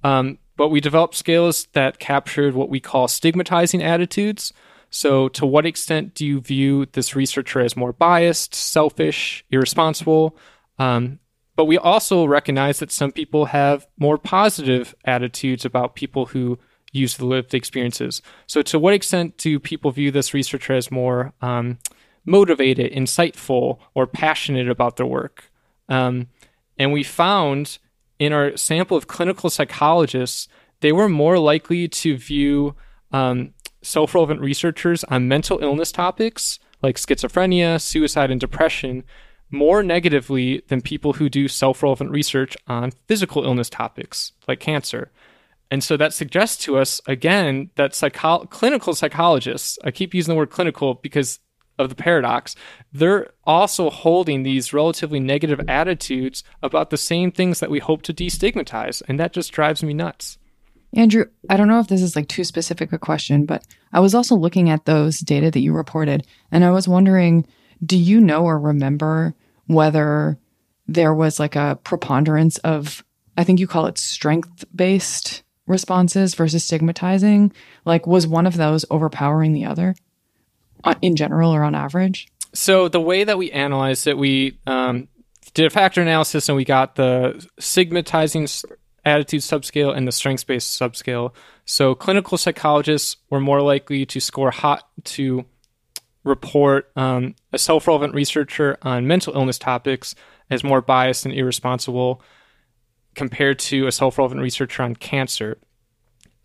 [0.04, 4.54] Um, but we developed scales that captured what we call stigmatizing attitudes.
[4.92, 10.38] So, to what extent do you view this researcher as more biased, selfish, irresponsible?
[10.78, 11.18] Um,
[11.60, 16.58] but we also recognize that some people have more positive attitudes about people who
[16.94, 18.22] use the lived experiences.
[18.48, 21.78] So, to what extent do people view this researcher as more um,
[22.24, 25.52] motivated, insightful, or passionate about their work?
[25.90, 26.30] Um,
[26.78, 27.78] and we found
[28.20, 30.48] in our sample of clinical psychologists,
[30.80, 32.74] they were more likely to view
[33.12, 39.04] um, self relevant researchers on mental illness topics like schizophrenia, suicide, and depression
[39.52, 45.12] more negatively than people who do self relevant research on physical illness topics like cancer.
[45.72, 50.38] And so that suggests to us, again, that psycho- clinical psychologists, I keep using the
[50.38, 51.40] word clinical because
[51.78, 52.56] of the paradox,
[52.92, 58.14] they're also holding these relatively negative attitudes about the same things that we hope to
[58.14, 59.02] destigmatize.
[59.08, 60.38] And that just drives me nuts.
[60.94, 64.16] Andrew, I don't know if this is like too specific a question, but I was
[64.16, 67.46] also looking at those data that you reported, and I was wondering
[67.84, 69.34] do you know or remember
[69.68, 70.38] whether
[70.88, 73.04] there was like a preponderance of,
[73.38, 77.54] I think you call it strength based responses versus stigmatizing?
[77.86, 79.96] Like, was one of those overpowering the other
[80.84, 82.28] uh, in general or on average?
[82.54, 85.08] So, the way that we analyzed it, we um,
[85.54, 88.48] did a factor analysis and we got the stigmatizing
[89.06, 91.34] attitude subscale and the strengths based subscale.
[91.66, 95.46] So, clinical psychologists were more likely to score hot to
[96.30, 100.16] report um, a self relevant researcher on mental illness topics
[100.50, 102.22] as more biased and irresponsible
[103.16, 105.58] compared to a self relevant researcher on cancer.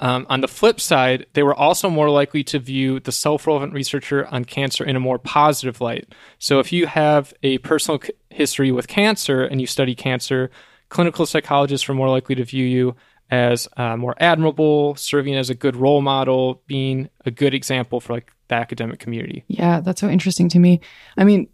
[0.00, 3.72] Um, on the flip side, they were also more likely to view the self relevant
[3.72, 6.12] researcher on cancer in a more positive light.
[6.38, 10.50] So, if you have a personal c- history with cancer and you study cancer,
[10.88, 12.96] clinical psychologists are more likely to view you
[13.30, 18.14] as uh, more admirable, serving as a good role model, being a good example for
[18.14, 19.44] like the academic community.
[19.48, 20.80] Yeah, that's so interesting to me.
[21.16, 21.48] I mean,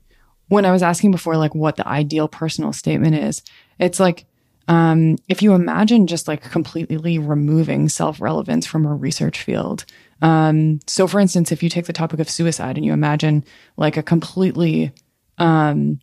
[0.49, 3.43] when I was asking before, like what the ideal personal statement is,
[3.79, 4.27] it's like
[4.69, 9.85] um, if you imagine just like completely removing self relevance from a research field.
[10.23, 13.45] Um, so, for instance, if you take the topic of suicide and you imagine
[13.77, 14.93] like a completely
[15.39, 15.99] um,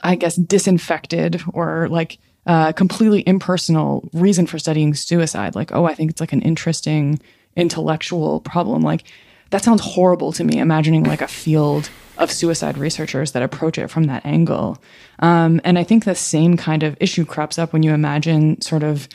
[0.00, 5.54] I guess, disinfected or like uh, completely impersonal reason for studying suicide.
[5.54, 7.20] Like, oh, I think it's like an interesting
[7.56, 8.82] intellectual problem.
[8.82, 9.04] Like,
[9.50, 13.88] that sounds horrible to me, imagining like a field of suicide researchers that approach it
[13.88, 14.78] from that angle.
[15.20, 18.82] Um, and I think the same kind of issue crops up when you imagine sort
[18.82, 19.08] of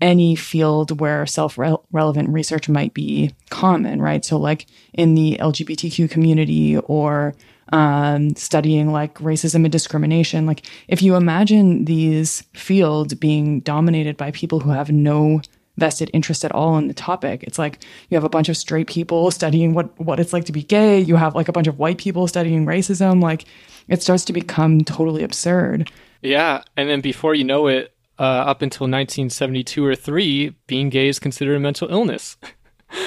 [0.00, 1.56] any field where self
[1.92, 4.24] relevant research might be common, right?
[4.24, 7.34] So, like in the LGBTQ community or
[7.72, 10.46] um, studying like racism and discrimination.
[10.46, 15.40] Like, if you imagine these fields being dominated by people who have no
[15.76, 17.42] vested interest at all in the topic.
[17.42, 20.52] It's like you have a bunch of straight people studying what what it's like to
[20.52, 21.00] be gay.
[21.00, 23.22] You have like a bunch of white people studying racism.
[23.22, 23.46] Like
[23.88, 25.90] it starts to become totally absurd.
[26.22, 31.08] Yeah, and then before you know it, uh, up until 1972 or three, being gay
[31.08, 32.36] is considered a mental illness.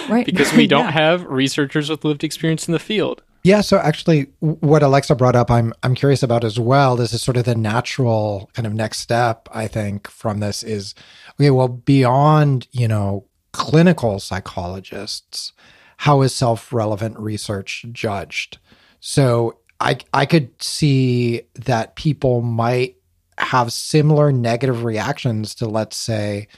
[0.09, 0.25] Right.
[0.25, 0.91] because we don't yeah.
[0.91, 3.23] have researchers with lived experience in the field.
[3.47, 6.97] Yeah, so actually what Alexa brought up I'm I'm curious about as well.
[6.97, 10.93] This is sort of the natural kind of next step I think from this is
[11.39, 13.23] okay, well beyond, you know,
[13.53, 15.53] clinical psychologists,
[15.95, 18.57] how is self-relevant research judged?
[18.99, 22.97] So I I could see that people might
[23.37, 26.49] have similar negative reactions to let's say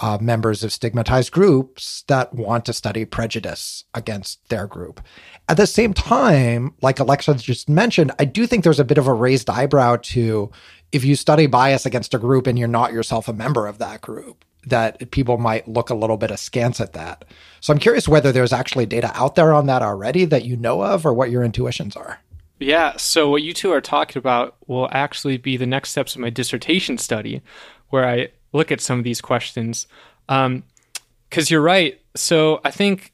[0.00, 5.00] uh, members of stigmatized groups that want to study prejudice against their group.
[5.48, 9.06] At the same time, like Alexa just mentioned, I do think there's a bit of
[9.06, 10.50] a raised eyebrow to
[10.92, 14.02] if you study bias against a group and you're not yourself a member of that
[14.02, 17.24] group, that people might look a little bit askance at that.
[17.60, 20.82] So I'm curious whether there's actually data out there on that already that you know
[20.82, 22.20] of or what your intuitions are.
[22.60, 26.20] Yeah, so what you two are talking about will actually be the next steps of
[26.20, 27.40] my dissertation study,
[27.90, 29.86] where I look at some of these questions.
[30.26, 30.64] Because um,
[31.48, 32.00] you're right.
[32.16, 33.12] So I think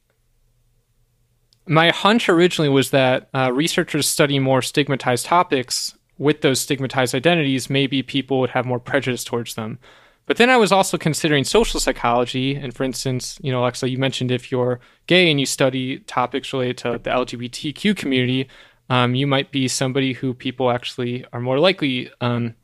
[1.66, 7.70] my hunch originally was that uh, researchers study more stigmatized topics with those stigmatized identities,
[7.70, 9.78] maybe people would have more prejudice towards them.
[10.26, 12.54] But then I was also considering social psychology.
[12.54, 16.52] And for instance, you know, Alexa, you mentioned if you're gay and you study topics
[16.52, 18.48] related to the LGBTQ community,
[18.88, 22.54] um, you might be somebody who people actually are more likely um,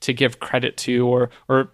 [0.00, 1.72] to give credit to or, or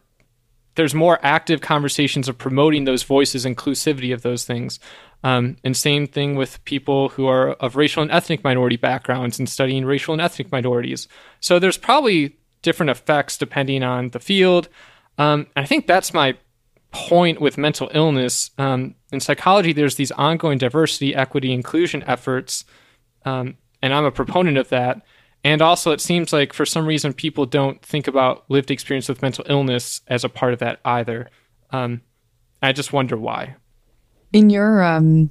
[0.74, 4.80] there's more active conversations of promoting those voices, inclusivity of those things.
[5.24, 9.48] Um, and same thing with people who are of racial and ethnic minority backgrounds and
[9.48, 11.06] studying racial and ethnic minorities.
[11.38, 14.68] So there's probably different effects depending on the field.
[15.18, 16.36] Um, I think that's my
[16.90, 18.50] point with mental illness.
[18.58, 22.64] Um, in psychology, there's these ongoing diversity, equity, inclusion efforts,
[23.24, 25.02] um, and I'm a proponent of that.
[25.44, 29.22] And also, it seems like for some reason people don't think about lived experience with
[29.22, 31.30] mental illness as a part of that either.
[31.70, 32.02] Um,
[32.62, 33.56] I just wonder why.
[34.32, 35.30] In your um,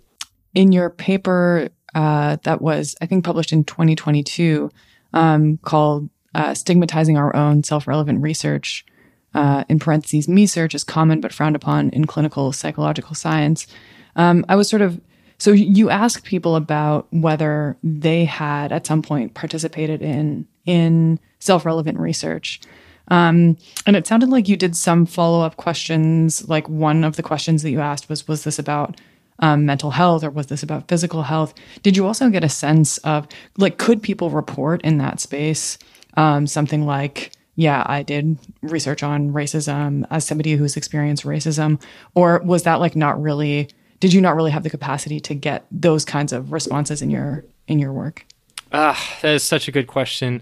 [0.53, 4.69] in your paper uh, that was, I think, published in 2022,
[5.13, 8.85] um, called uh, "Stigmatizing Our Own Self-Relevant Research,"
[9.33, 13.67] uh, in parentheses, "Me search is common but frowned upon in clinical psychological science."
[14.15, 14.99] Um, I was sort of
[15.41, 21.97] so you ask people about whether they had at some point participated in in self-relevant
[21.97, 22.61] research.
[23.07, 26.47] Um, and it sounded like you did some follow-up questions.
[26.47, 28.99] Like one of the questions that you asked was, was this about
[29.39, 31.53] um, mental health or was this about physical health?
[31.83, 33.27] Did you also get a sense of
[33.57, 35.77] like, could people report in that space
[36.15, 41.81] um, something like, yeah, I did research on racism as somebody who's experienced racism,
[42.15, 43.69] or was that like not really
[44.01, 47.45] did you not really have the capacity to get those kinds of responses in your
[47.67, 48.25] in your work?
[48.73, 50.41] Ah, that is such a good question.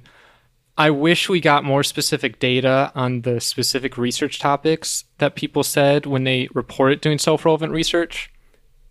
[0.79, 6.05] I wish we got more specific data on the specific research topics that people said
[6.05, 8.31] when they reported doing self relevant research.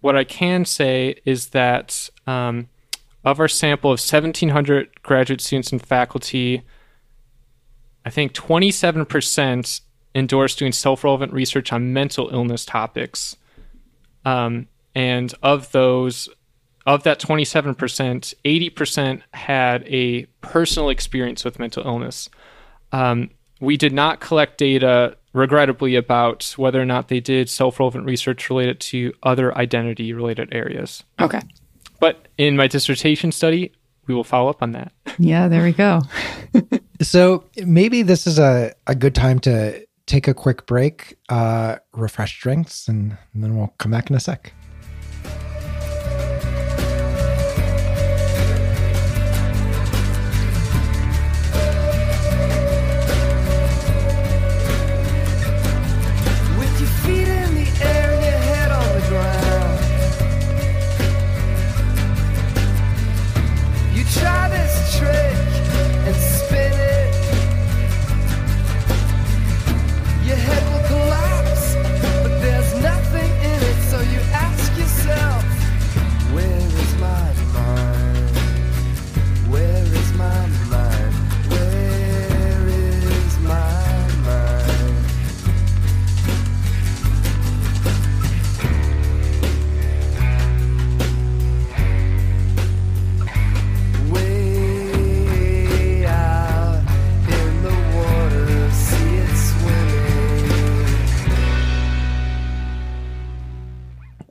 [0.02, 2.68] What I can say is that um,
[3.24, 6.62] of our sample of 1,700 graduate students and faculty,
[8.04, 9.80] I think 27%
[10.14, 13.34] endorsed doing self relevant research on mental illness topics.
[14.26, 16.28] Um, and of those,
[16.88, 22.30] of that 27%, 80% had a personal experience with mental illness.
[22.92, 23.28] Um,
[23.60, 28.48] we did not collect data, regrettably, about whether or not they did self relevant research
[28.48, 31.04] related to other identity related areas.
[31.20, 31.42] Okay.
[32.00, 33.70] But in my dissertation study,
[34.06, 34.90] we will follow up on that.
[35.18, 36.00] Yeah, there we go.
[37.02, 42.40] so maybe this is a, a good time to take a quick break, uh, refresh
[42.40, 44.54] drinks, and, and then we'll come back in a sec.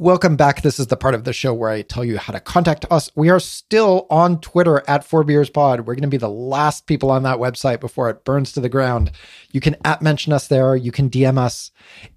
[0.07, 0.61] Welcome back.
[0.61, 3.11] This is the part of the show where I tell you how to contact us.
[3.17, 5.81] We are still on Twitter at Four Beers Pod.
[5.81, 8.69] We're going to be the last people on that website before it burns to the
[8.69, 9.11] ground.
[9.51, 10.77] You can at mention us there.
[10.77, 11.71] You can DM us.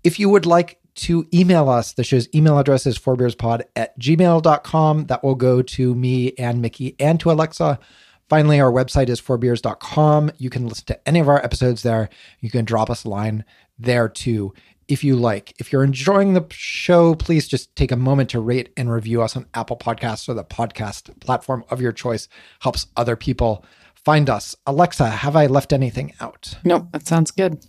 [0.05, 5.07] If you would like to email us, the show's email address is fourbeerspod at gmail.com.
[5.07, 7.80] That will go to me and Mickey and to Alexa.
[8.28, 10.30] Finally, our website is fourbeers.com.
[10.38, 12.09] You can listen to any of our episodes there.
[12.38, 13.45] You can drop us a line
[13.80, 14.55] there too
[14.91, 15.55] if you like.
[15.59, 19.36] If you're enjoying the show, please just take a moment to rate and review us
[19.36, 22.28] on Apple Podcasts or the podcast platform of your choice.
[22.61, 23.64] Helps other people
[23.95, 24.57] find us.
[24.66, 26.55] Alexa, have I left anything out?
[26.64, 27.64] Nope, that sounds good.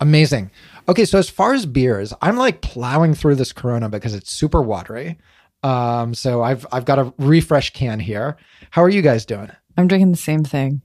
[0.00, 0.50] Amazing.
[0.88, 4.60] Okay, so as far as beers, I'm like plowing through this Corona because it's super
[4.60, 5.18] watery.
[5.62, 8.38] Um, so I've I've got a refresh can here.
[8.70, 9.50] How are you guys doing?
[9.76, 10.80] I'm drinking the same thing.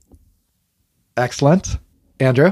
[1.18, 1.78] Excellent.
[2.20, 2.51] Andrew?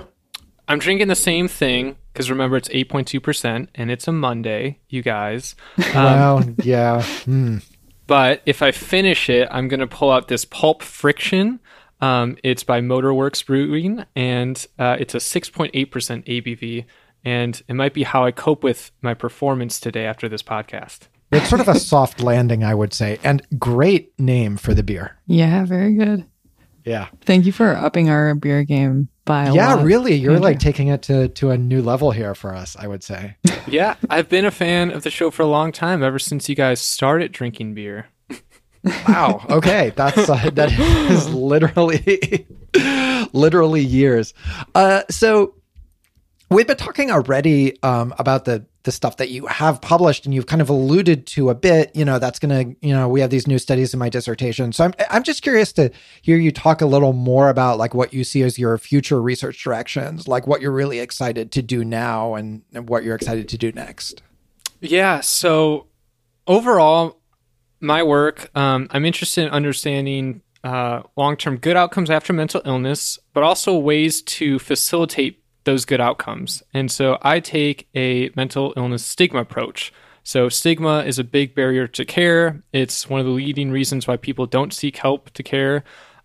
[0.67, 5.55] I'm drinking the same thing because remember it's 8.2% and it's a Monday, you guys.
[5.93, 7.03] Um, well, yeah.
[7.03, 7.57] Hmm.
[8.07, 11.59] But if I finish it, I'm going to pull out this Pulp Friction.
[12.01, 16.85] Um, it's by Motorworks Brewing and uh, it's a 6.8% ABV.
[17.25, 21.07] And it might be how I cope with my performance today after this podcast.
[21.31, 25.17] It's sort of a soft landing, I would say, and great name for the beer.
[25.27, 26.25] Yeah, very good.
[26.85, 27.07] Yeah.
[27.21, 29.85] Thank you for upping our beer game by yeah, lot.
[29.85, 30.15] really.
[30.15, 33.37] You're like taking it to to a new level here for us, I would say.
[33.67, 36.55] yeah, I've been a fan of the show for a long time, ever since you
[36.55, 38.07] guys started drinking beer.
[39.07, 39.45] wow.
[39.49, 42.45] Okay, that's uh, that is literally
[43.33, 44.33] literally years.
[44.75, 45.55] Uh, so
[46.53, 50.45] we've been talking already um, about the the stuff that you have published and you've
[50.45, 53.29] kind of alluded to a bit you know that's going to you know we have
[53.29, 54.71] these new studies in my dissertation.
[54.73, 55.91] So i'm i'm just curious to
[56.21, 59.63] hear you talk a little more about like what you see as your future research
[59.63, 63.57] directions like what you're really excited to do now and, and what you're excited to
[63.57, 64.21] do next.
[64.81, 65.87] Yeah so
[66.45, 67.19] overall
[67.79, 73.43] my work um, i'm interested in understanding uh, long-term good outcomes after mental illness but
[73.43, 76.63] also ways to facilitate those good outcomes.
[76.73, 79.93] And so I take a mental illness stigma approach.
[80.25, 82.63] So, stigma is a big barrier to care.
[82.71, 85.83] It's one of the leading reasons why people don't seek help to care.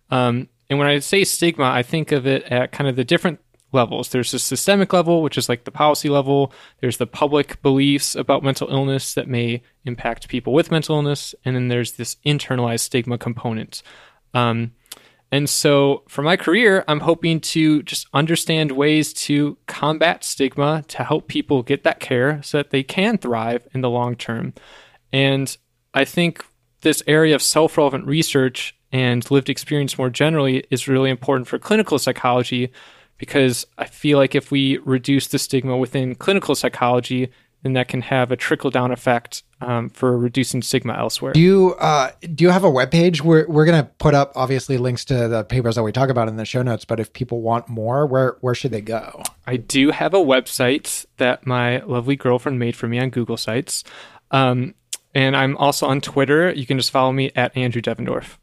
[0.09, 3.39] Um, and when I say stigma, I think of it at kind of the different
[3.71, 4.09] levels.
[4.09, 6.53] There's the systemic level, which is like the policy level.
[6.79, 11.35] There's the public beliefs about mental illness that may impact people with mental illness.
[11.45, 13.83] And then there's this internalized stigma component.
[14.33, 14.71] Um,
[15.31, 21.03] and so for my career, I'm hoping to just understand ways to combat stigma to
[21.03, 24.53] help people get that care so that they can thrive in the long term.
[25.13, 25.55] And
[25.93, 26.45] I think
[26.81, 31.59] this area of self relevant research and lived experience more generally is really important for
[31.59, 32.71] clinical psychology
[33.19, 37.29] because I feel like if we reduce the stigma within clinical psychology,
[37.63, 41.33] then that can have a trickle down effect um, for reducing stigma elsewhere.
[41.33, 43.21] Do you uh, do you have a web page?
[43.21, 46.37] We're we're gonna put up obviously links to the papers that we talk about in
[46.37, 46.85] the show notes.
[46.85, 49.23] But if people want more, where where should they go?
[49.45, 53.83] I do have a website that my lovely girlfriend made for me on Google Sites,
[54.31, 54.73] um,
[55.13, 56.51] and I'm also on Twitter.
[56.51, 58.37] You can just follow me at Andrew Devendorf.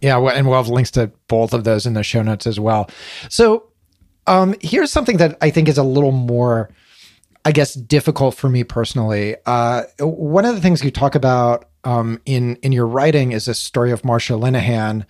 [0.00, 2.88] Yeah, and we'll have links to both of those in the show notes as well.
[3.28, 3.68] So
[4.28, 6.70] um, here's something that I think is a little more
[7.48, 9.34] I guess difficult for me personally.
[9.46, 13.54] Uh, one of the things you talk about um, in in your writing is a
[13.54, 15.06] story of Marsha Linehan,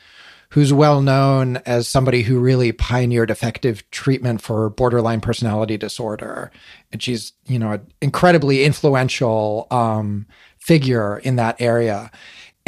[0.51, 6.53] who's well known as somebody who really pioneered effective treatment for borderline personality disorder,
[6.93, 10.25] and she's you know an incredibly influential um,
[10.61, 12.09] figure in that area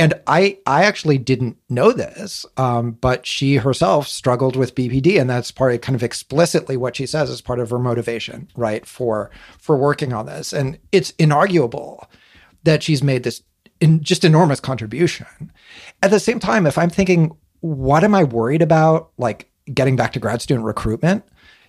[0.01, 5.29] and I I actually didn't know this, um, but she herself struggled with BPD, and
[5.29, 8.87] that's part of kind of explicitly what she says as part of her motivation, right,
[8.87, 10.55] for for working on this.
[10.55, 12.07] And it's inarguable
[12.65, 13.43] that she's made this
[13.79, 15.53] in just enormous contribution.
[16.03, 20.15] At the same time, if I'm thinking, what am I worried about, like getting back
[20.15, 21.25] to grad student recruitment?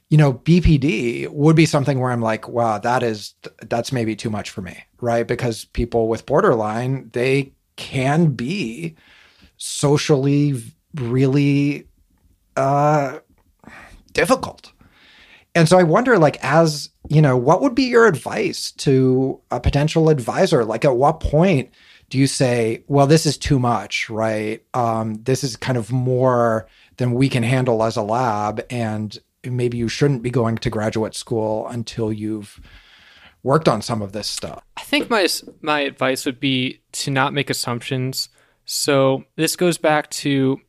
[0.09, 4.29] You know, BPD would be something where I'm like, wow, that is that's maybe too
[4.29, 5.27] much for me, right?
[5.27, 8.95] Because people with borderline, they can be
[9.57, 10.61] socially
[10.95, 11.87] really
[12.55, 13.19] uh,
[14.13, 14.71] difficult.
[15.53, 19.59] And so I wonder, like, as you know, what would be your advice to a
[19.59, 20.63] potential advisor?
[20.63, 21.71] Like, at what point
[22.09, 24.63] do you say, well, this is too much, right?
[24.73, 26.67] Um, this is kind of more
[26.97, 28.63] than we can handle as a lab.
[28.69, 32.59] And maybe you shouldn't be going to graduate school until you've
[33.43, 34.63] worked on some of this stuff.
[34.77, 35.27] I think my
[35.61, 38.29] my advice would be to not make assumptions.
[38.65, 40.59] So this goes back to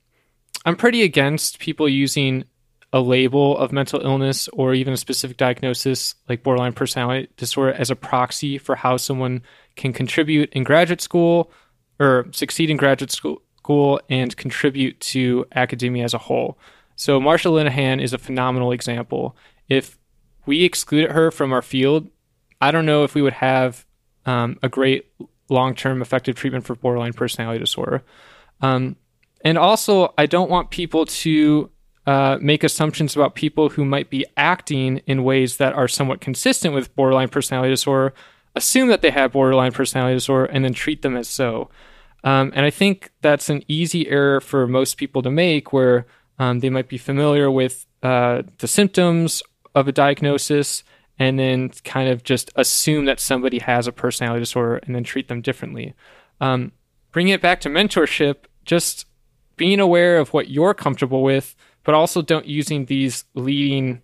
[0.64, 2.44] I'm pretty against people using
[2.92, 7.90] a label of mental illness or even a specific diagnosis like borderline personality disorder as
[7.90, 9.42] a proxy for how someone
[9.76, 11.50] can contribute in graduate school
[11.98, 16.58] or succeed in graduate school, school and contribute to academia as a whole.
[16.96, 19.36] So Marsha Linehan is a phenomenal example.
[19.68, 19.98] If
[20.44, 22.10] we excluded her from our field,
[22.62, 23.84] I don't know if we would have
[24.24, 25.06] um, a great
[25.50, 28.02] long-term effective treatment for borderline personality disorder.
[28.60, 28.96] Um,
[29.44, 31.70] and also, I don't want people to
[32.06, 36.72] uh, make assumptions about people who might be acting in ways that are somewhat consistent
[36.72, 38.14] with borderline personality disorder,
[38.54, 41.68] assume that they have borderline personality disorder, and then treat them as so.
[42.22, 46.06] Um, and I think that's an easy error for most people to make where
[46.38, 49.42] um, they might be familiar with uh, the symptoms
[49.74, 50.84] of a diagnosis
[51.18, 55.28] and then kind of just assume that somebody has a personality disorder and then treat
[55.28, 55.94] them differently.
[56.40, 56.72] Um,
[57.12, 59.06] bringing it back to mentorship, just
[59.56, 61.54] being aware of what you're comfortable with,
[61.84, 64.02] but also don't using these leading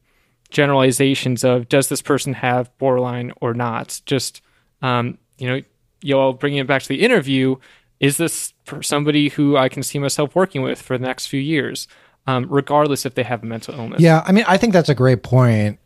[0.51, 4.01] generalizations of does this person have borderline or not.
[4.07, 4.41] Just
[4.83, 5.63] um, you know,
[6.03, 7.57] y'all bringing it back to the interview.
[8.01, 11.41] Is this for somebody who I can see myself working with for the next few
[11.41, 11.89] years,
[12.27, 14.01] um, regardless if they have a mental illness?
[14.01, 15.79] Yeah, I mean, I think that's a great point.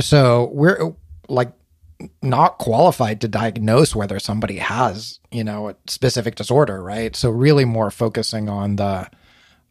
[0.00, 0.94] So we're
[1.28, 1.52] like
[2.22, 7.16] not qualified to diagnose whether somebody has, you know, a specific disorder, right?
[7.16, 9.08] So really more focusing on the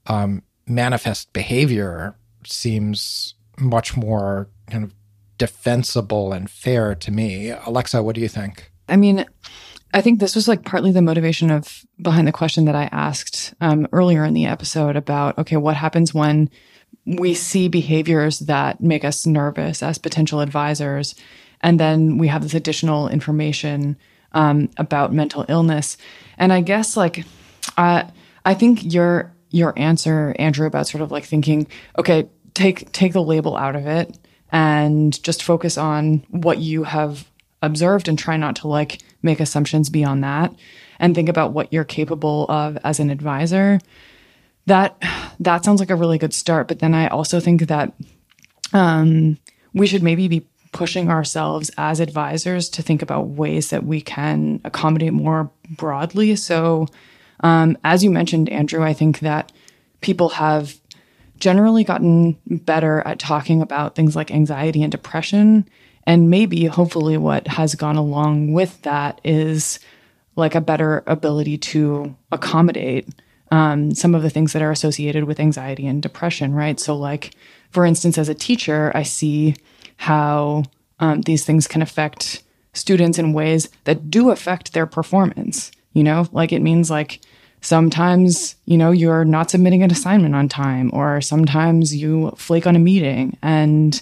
[0.08, 4.94] um, manifest behavior seems much more kind of
[5.38, 7.50] defensible and fair to me.
[7.52, 8.72] Alexa, what do you think?
[8.88, 9.26] I mean,
[9.94, 13.54] I think this was like partly the motivation of behind the question that I asked
[13.62, 16.50] um, earlier in the episode about okay, what happens when
[17.06, 21.16] we see behaviors that make us nervous as potential advisors,
[21.62, 23.98] and then we have this additional information
[24.34, 25.98] um, about mental illness,
[26.38, 27.26] and I guess like
[27.78, 28.04] uh,
[28.44, 31.68] I think your your answer, Andrew, about sort of like thinking,
[31.98, 34.18] okay, take take the label out of it
[34.52, 37.30] and just focus on what you have
[37.62, 40.54] observed and try not to like make assumptions beyond that
[41.00, 43.80] and think about what you're capable of as an advisor
[44.66, 45.02] that
[45.40, 47.94] that sounds like a really good start but then i also think that
[48.74, 49.38] um,
[49.74, 54.60] we should maybe be pushing ourselves as advisors to think about ways that we can
[54.66, 56.36] accommodate more broadly.
[56.36, 56.88] So
[57.40, 59.52] um, as you mentioned andrew i think that
[60.02, 60.76] people have
[61.40, 65.68] generally gotten better at talking about things like anxiety and depression.
[66.08, 69.80] And maybe, hopefully, what has gone along with that is
[70.36, 73.10] like a better ability to accommodate
[73.56, 76.78] um, some of the things that are associated with anxiety and depression, right?
[76.78, 77.32] So, like,
[77.70, 79.56] for instance, as a teacher, I see
[79.96, 80.64] how
[81.00, 82.44] um, these things can affect
[82.74, 85.72] students in ways that do affect their performance.
[85.94, 87.22] You know, like it means like
[87.62, 92.76] sometimes, you know, you're not submitting an assignment on time, or sometimes you flake on
[92.76, 93.38] a meeting.
[93.42, 94.02] And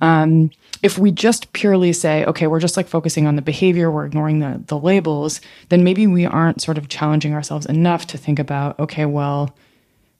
[0.00, 0.50] um,
[0.82, 4.38] if we just purely say, okay, we're just like focusing on the behavior, we're ignoring
[4.38, 5.40] the the labels,
[5.70, 9.54] then maybe we aren't sort of challenging ourselves enough to think about, okay, well,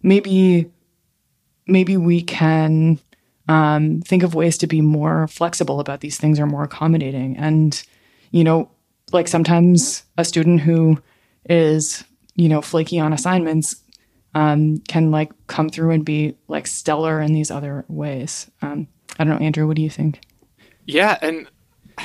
[0.03, 0.71] maybe
[1.67, 2.99] maybe we can
[3.49, 7.37] um, think of ways to be more flexible about these things or more accommodating.
[7.37, 7.81] And
[8.31, 8.71] you know,
[9.13, 11.01] like sometimes a student who
[11.49, 12.05] is
[12.35, 13.77] you know flaky on assignments
[14.35, 18.51] um, can like come through and be like stellar in these other ways.
[18.61, 18.89] Um,
[19.19, 19.67] I don't know, Andrew.
[19.67, 20.21] What do you think?
[20.87, 21.49] Yeah, and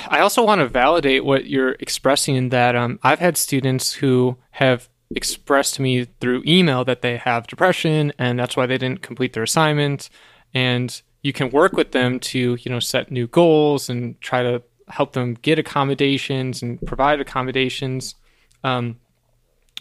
[0.10, 4.38] I also want to validate what you're expressing in that um, I've had students who
[4.52, 9.02] have expressed to me through email that they have depression and that's why they didn't
[9.02, 10.10] complete their assignment.
[10.54, 14.62] And you can work with them to, you know, set new goals and try to
[14.90, 18.16] help them get accommodations and provide accommodations.
[18.64, 19.00] Um,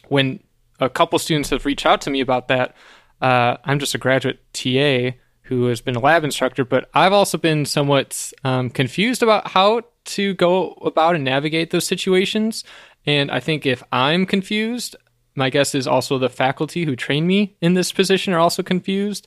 [0.09, 0.41] when
[0.81, 2.77] a couple students have reached out to me about that,
[3.21, 7.37] uh, I'm just a graduate TA who has been a lab instructor, but I've also
[7.37, 12.65] been somewhat um, confused about how to go about and navigate those situations.
[13.07, 14.97] And I think if I'm confused,
[15.35, 19.27] my guess is also the faculty who train me in this position are also confused.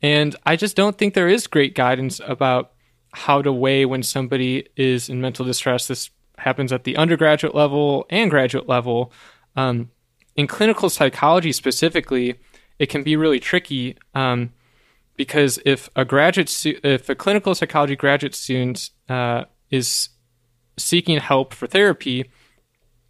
[0.00, 2.72] And I just don't think there is great guidance about
[3.12, 5.86] how to weigh when somebody is in mental distress.
[5.86, 9.12] This happens at the undergraduate level and graduate level.
[9.54, 9.90] Um,
[10.34, 12.40] in clinical psychology specifically,
[12.78, 13.96] it can be really tricky.
[14.14, 14.52] Um,
[15.16, 20.08] because if a graduate stu- if a clinical psychology graduate student uh, is
[20.78, 22.30] seeking help for therapy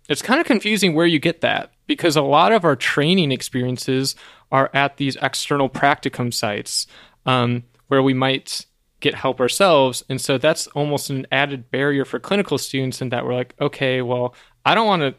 [0.08, 4.14] it's kind of confusing where you get that because a lot of our training experiences
[4.50, 6.86] are at these external practicum sites
[7.24, 8.66] um, where we might
[9.02, 10.02] get help ourselves.
[10.08, 14.00] And so that's almost an added barrier for clinical students in that we're like okay
[14.00, 14.34] well
[14.64, 15.14] i don't want to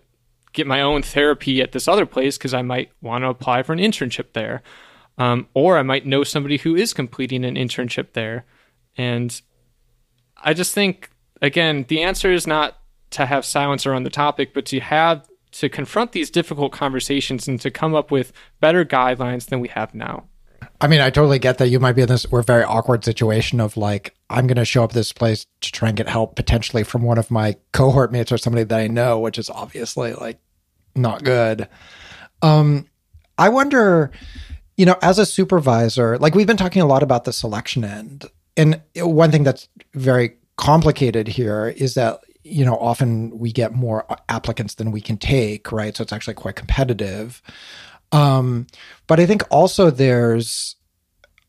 [0.54, 3.74] get my own therapy at this other place because i might want to apply for
[3.74, 4.64] an internship there
[5.18, 8.46] Um, or I might know somebody who is completing an internship there.
[8.98, 9.40] And
[10.44, 11.12] I just think,
[11.42, 12.78] again, the answer is not
[13.12, 17.62] to have silence around the topic, but to have to confront these difficult conversations and
[17.62, 20.24] to come up with better guidelines than we have now.
[20.82, 23.62] I mean, I totally get that you might be in this we're very awkward situation
[23.62, 26.84] of like, I'm going to show up this place to try and get help potentially
[26.84, 30.40] from one of my cohort mates or somebody that I know, which is obviously like
[30.96, 31.70] not good.
[32.42, 32.88] Um,
[33.38, 34.12] I wonder,
[34.78, 38.26] you know, as a supervisor, like we've been talking a lot about the selection end.
[38.58, 44.06] And one thing that's very complicated here is that, you know, often we get more
[44.30, 45.96] applicants than we can take, right?
[45.96, 47.42] So it's actually quite competitive.
[48.12, 48.68] Um,
[49.08, 50.76] but I think also there's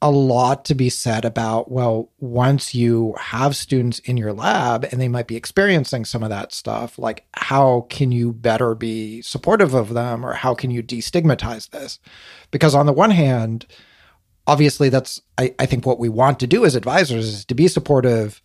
[0.05, 5.01] a lot to be said about well once you have students in your lab and
[5.01, 9.73] they might be experiencing some of that stuff like how can you better be supportive
[9.73, 11.99] of them or how can you destigmatize this?
[12.51, 13.65] Because on the one hand
[14.47, 17.67] obviously that's I, I think what we want to do as advisors is to be
[17.67, 18.43] supportive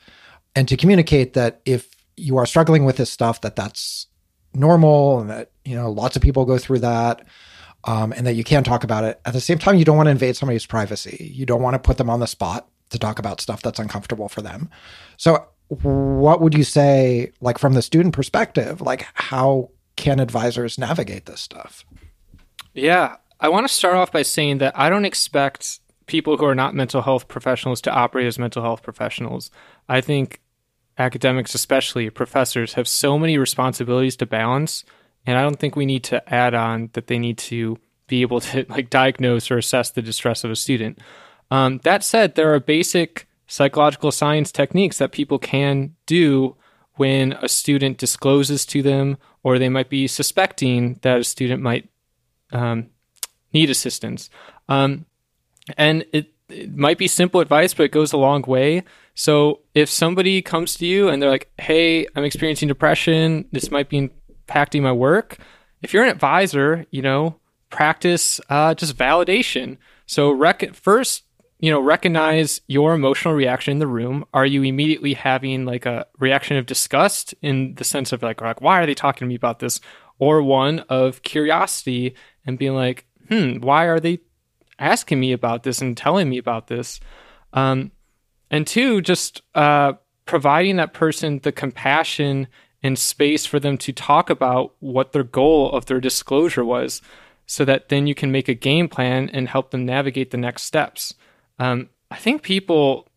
[0.55, 4.07] and to communicate that if you are struggling with this stuff that that's
[4.53, 7.25] normal and that you know lots of people go through that
[7.83, 9.19] um, and that you can talk about it.
[9.25, 11.31] At the same time, you don't want to invade somebody's privacy.
[11.33, 14.29] You don't want to put them on the spot to talk about stuff that's uncomfortable
[14.29, 14.69] for them.
[15.17, 21.27] So, what would you say, like from the student perspective, like how can advisors navigate
[21.27, 21.85] this stuff?
[22.73, 26.55] Yeah, I want to start off by saying that I don't expect people who are
[26.55, 29.51] not mental health professionals to operate as mental health professionals.
[29.87, 30.41] I think
[30.97, 34.83] academics, especially professors, have so many responsibilities to balance
[35.25, 38.41] and I don't think we need to add on that they need to be able
[38.41, 40.99] to like diagnose or assess the distress of a student.
[41.51, 46.55] Um, that said, there are basic psychological science techniques that people can do
[46.95, 51.89] when a student discloses to them or they might be suspecting that a student might
[52.51, 52.87] um,
[53.53, 54.29] need assistance.
[54.67, 55.05] Um,
[55.77, 58.83] and it, it might be simple advice, but it goes a long way.
[59.15, 63.89] So if somebody comes to you and they're like, hey, I'm experiencing depression, this might
[63.89, 64.09] be
[64.49, 65.37] impacting my work.
[65.81, 67.39] If you're an advisor, you know,
[67.69, 69.77] practice uh, just validation.
[70.05, 71.23] So rec- first,
[71.59, 74.25] you know, recognize your emotional reaction in the room.
[74.33, 78.61] Are you immediately having like a reaction of disgust in the sense of like, like
[78.61, 79.79] why are they talking to me about this?
[80.17, 84.19] Or one of curiosity and being like, hmm, why are they
[84.79, 86.99] asking me about this and telling me about this?
[87.53, 87.91] Um,
[88.51, 89.93] and two, just uh,
[90.25, 92.47] providing that person the compassion
[92.81, 97.01] and space for them to talk about what their goal of their disclosure was
[97.45, 100.63] so that then you can make a game plan and help them navigate the next
[100.63, 101.15] steps.
[101.57, 103.07] Um, I think people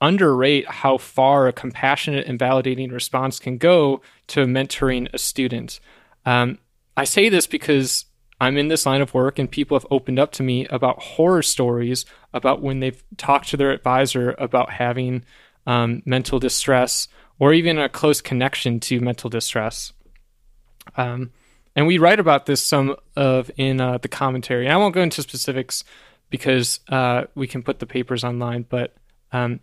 [0.00, 5.80] underrate how far a compassionate and validating response can go to mentoring a student.
[6.24, 6.58] Um,
[6.96, 8.04] I say this because
[8.40, 11.42] I'm in this line of work and people have opened up to me about horror
[11.42, 15.24] stories about when they've talked to their advisor about having
[15.66, 17.08] um, mental distress
[17.38, 19.92] or even a close connection to mental distress.
[20.96, 21.30] Um,
[21.76, 24.64] and we write about this some of in uh, the commentary.
[24.66, 25.84] And I won't go into specifics
[26.30, 28.96] because uh, we can put the papers online, but
[29.32, 29.60] um,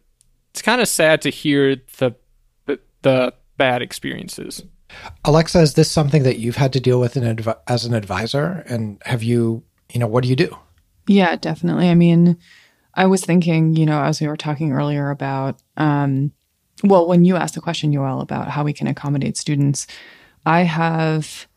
[0.51, 2.15] it's kind of sad to hear the
[3.01, 4.63] the bad experiences.
[5.23, 8.63] Alexa, is this something that you've had to deal with adv- as an advisor?
[8.67, 9.63] And have you,
[9.93, 10.57] you know, what do you do?
[11.07, 11.89] Yeah, definitely.
[11.89, 12.37] I mean,
[12.95, 16.31] I was thinking, you know, as we were talking earlier about um,
[16.89, 19.87] well, when you asked the question, Yoel, about how we can accommodate students,
[20.45, 21.47] I have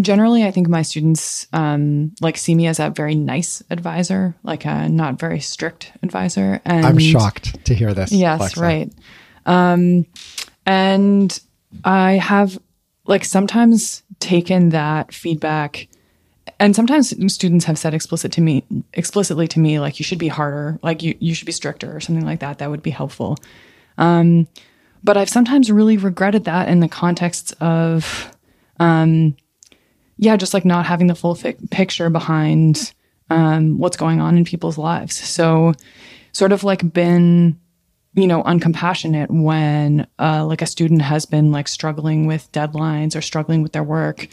[0.00, 4.64] generally, I think my students um, like see me as a very nice advisor, like
[4.64, 6.60] a not very strict advisor.
[6.64, 8.12] And I'm shocked to hear this.
[8.12, 8.60] Yes, Alexa.
[8.60, 8.92] right.
[9.46, 10.06] Um,
[10.66, 11.40] and
[11.84, 12.58] I have
[13.06, 15.88] like sometimes taken that feedback
[16.60, 18.64] and sometimes students have said explicit to me
[18.94, 22.00] explicitly to me like you should be harder like you, you should be stricter or
[22.00, 23.36] something like that that would be helpful
[23.98, 24.46] um,
[25.04, 28.34] but I've sometimes really regretted that in the context of,
[28.80, 29.36] um,
[30.16, 32.92] yeah, just like not having the full fi- picture behind
[33.30, 35.16] um, what's going on in people's lives.
[35.16, 35.74] So,
[36.32, 37.58] sort of like been,
[38.14, 43.20] you know, uncompassionate when uh, like a student has been like struggling with deadlines or
[43.20, 44.28] struggling with their work,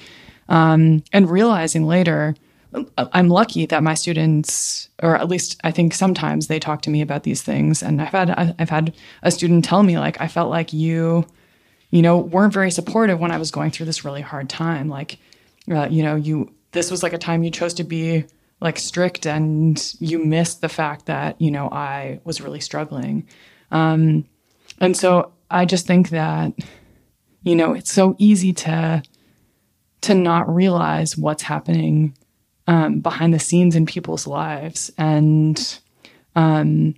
[0.50, 2.36] um, and realizing later
[2.98, 7.02] I'm lucky that my students, or at least I think sometimes they talk to me
[7.02, 7.84] about these things.
[7.84, 11.26] And I've had I've had a student tell me like I felt like you,
[11.92, 14.90] you know, weren't very supportive when I was going through this really hard time.
[14.90, 15.18] Like,
[15.70, 18.26] uh, you know, you this was like a time you chose to be
[18.62, 23.28] like strict, and you missed the fact that you know I was really struggling.
[23.72, 24.26] Um,
[24.80, 26.54] and so I just think that,
[27.44, 29.04] you know, it's so easy to
[30.02, 32.16] to not realize what's happening
[32.68, 34.92] um, behind the scenes in people's lives.
[34.98, 35.80] And
[36.36, 36.96] um,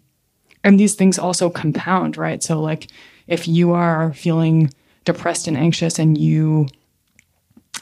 [0.64, 2.42] and these things also compound right?
[2.42, 2.88] So like
[3.28, 4.74] if you are feeling
[5.06, 6.68] depressed and anxious and you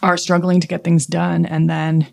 [0.02, 2.08] are struggling to get things done and then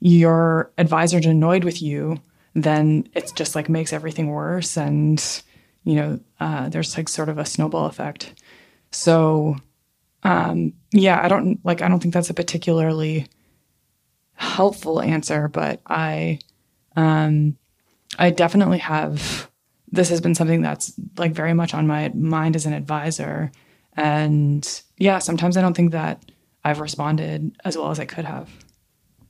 [0.00, 2.20] your advisor's annoyed with you
[2.54, 5.42] then it just like makes everything worse and
[5.84, 8.34] you know uh, there's like sort of a snowball effect.
[8.90, 9.56] So
[10.24, 13.26] um, yeah i don't like i don't think that's a particularly
[14.34, 16.38] helpful answer but i
[16.96, 17.56] um,
[18.18, 19.50] i definitely have
[19.90, 23.50] this has been something that's like very much on my mind as an advisor
[23.96, 26.30] and yeah sometimes i don't think that
[26.64, 28.48] i've responded as well as i could have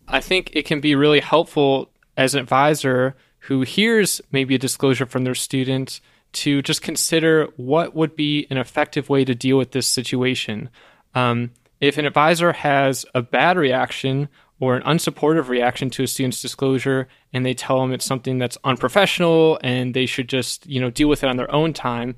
[0.08, 5.06] I think it can be really helpful as an advisor who hears maybe a disclosure
[5.06, 6.00] from their student
[6.32, 10.70] to just consider what would be an effective way to deal with this situation.
[11.14, 14.28] Um, if an advisor has a bad reaction
[14.62, 18.56] or an unsupportive reaction to a student's disclosure and they tell them it's something that's
[18.62, 22.14] unprofessional and they should just you know deal with it on their own time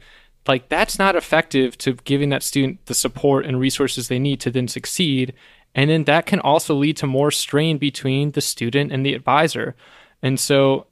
[0.46, 4.50] like that's not effective to giving that student the support and resources they need to
[4.50, 5.32] then succeed
[5.74, 9.74] and then that can also lead to more strain between the student and the advisor
[10.22, 10.86] and so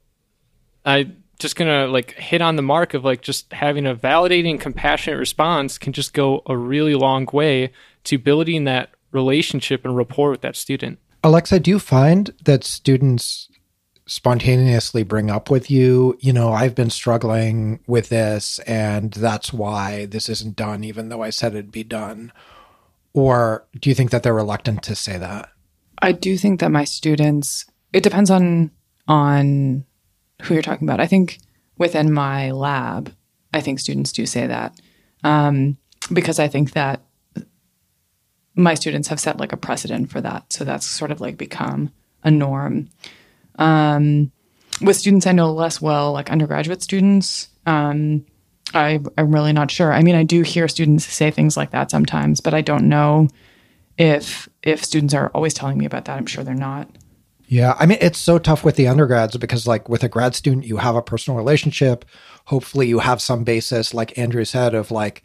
[0.83, 5.19] I just gonna like hit on the mark of like just having a validating, compassionate
[5.19, 7.71] response can just go a really long way
[8.05, 10.97] to building that relationship and rapport with that student.
[11.23, 13.49] Alexa, do you find that students
[14.05, 20.05] spontaneously bring up with you, you know, I've been struggling with this and that's why
[20.05, 22.33] this isn't done, even though I said it'd be done?
[23.13, 25.49] Or do you think that they're reluctant to say that?
[26.01, 28.71] I do think that my students, it depends on
[29.07, 29.85] on
[30.41, 30.99] who you're talking about.
[30.99, 31.39] I think
[31.77, 33.13] within my lab,
[33.53, 34.79] I think students do say that
[35.23, 35.77] um,
[36.11, 37.01] because I think that
[38.55, 40.51] my students have set like a precedent for that.
[40.53, 41.91] So that's sort of like become
[42.23, 42.89] a norm.
[43.55, 44.31] Um,
[44.81, 48.25] with students I know less well, like undergraduate students, um,
[48.73, 49.93] I, I'm really not sure.
[49.93, 53.27] I mean, I do hear students say things like that sometimes, but I don't know
[53.97, 56.17] if if students are always telling me about that.
[56.17, 56.89] I'm sure they're not.
[57.45, 60.65] Yeah, I mean it's so tough with the undergrads because like with a grad student
[60.65, 62.05] you have a personal relationship.
[62.45, 65.23] Hopefully you have some basis like Andrew said of like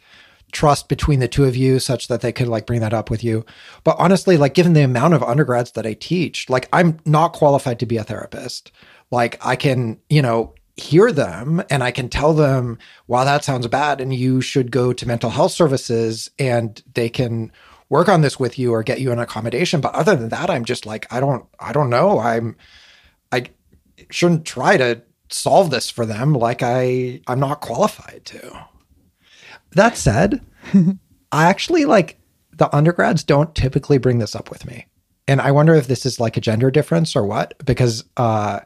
[0.51, 3.23] trust between the two of you such that they could like bring that up with
[3.23, 3.45] you.
[3.83, 7.79] But honestly, like given the amount of undergrads that I teach, like I'm not qualified
[7.79, 8.71] to be a therapist.
[9.11, 12.77] Like I can, you know, hear them and I can tell them,
[13.07, 17.51] wow, that sounds bad and you should go to mental health services and they can
[17.89, 19.81] work on this with you or get you an accommodation.
[19.81, 22.19] But other than that, I'm just like, I don't, I don't know.
[22.19, 22.55] I'm,
[23.31, 23.47] I
[24.09, 26.33] shouldn't try to solve this for them.
[26.33, 28.67] Like I, I'm not qualified to.
[29.71, 30.41] That said,
[31.31, 32.19] I actually like
[32.55, 34.87] the undergrads don't typically bring this up with me.
[35.27, 38.61] And I wonder if this is like a gender difference or what, because uh,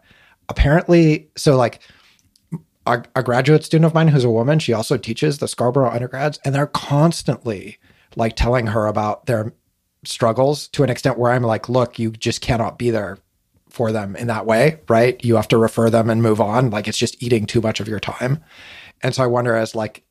[0.49, 1.81] apparently, so like
[2.85, 6.39] a, a graduate student of mine who's a woman, she also teaches the Scarborough undergrads,
[6.45, 7.77] and they're constantly
[8.15, 9.53] like telling her about their
[10.05, 13.17] struggles to an extent where I'm like, look, you just cannot be there
[13.69, 15.23] for them in that way, right?
[15.23, 16.69] You have to refer them and move on.
[16.69, 18.43] Like it's just eating too much of your time.
[19.01, 20.05] And so I wonder as like,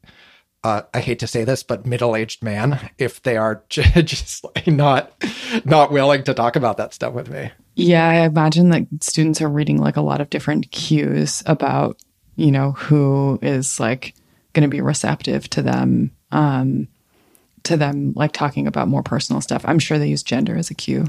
[0.64, 5.12] uh, I hate to say this, but middle-aged man, if they are just like not
[5.64, 7.50] not willing to talk about that stuff with me.
[7.74, 11.98] Yeah, I imagine that students are reading like a lot of different cues about,
[12.36, 14.14] you know, who is like
[14.52, 16.86] going to be receptive to them um,
[17.64, 19.62] to them like talking about more personal stuff.
[19.64, 21.06] I'm sure they use gender as a cue.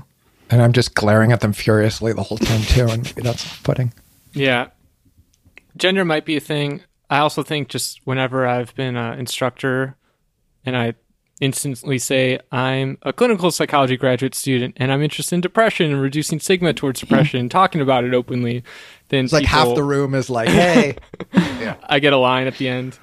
[0.49, 3.93] And I'm just glaring at them furiously the whole time too, and maybe that's off-putting.
[4.33, 4.67] Yeah.
[5.77, 6.81] Gender might be a thing.
[7.13, 9.95] I also think just whenever I've been an instructor
[10.65, 10.95] and I
[11.39, 16.39] instantly say I'm a clinical psychology graduate student and I'm interested in depression and reducing
[16.39, 18.63] stigma towards depression and talking about it openly,
[19.09, 20.97] then It's like half the room is like, hey.
[21.33, 21.75] yeah.
[21.83, 22.97] I get a line at the end.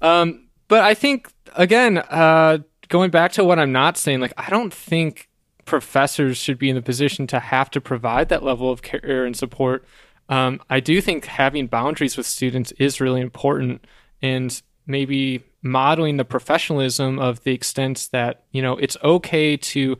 [0.00, 2.58] Um, but I think again, uh,
[2.88, 5.28] going back to what I'm not saying, like I don't think
[5.66, 9.36] professors should be in the position to have to provide that level of care and
[9.36, 9.84] support.
[10.28, 13.86] Um, I do think having boundaries with students is really important,
[14.20, 19.96] and maybe modeling the professionalism of the extent that you know it's okay to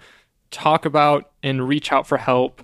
[0.51, 2.63] talk about and reach out for help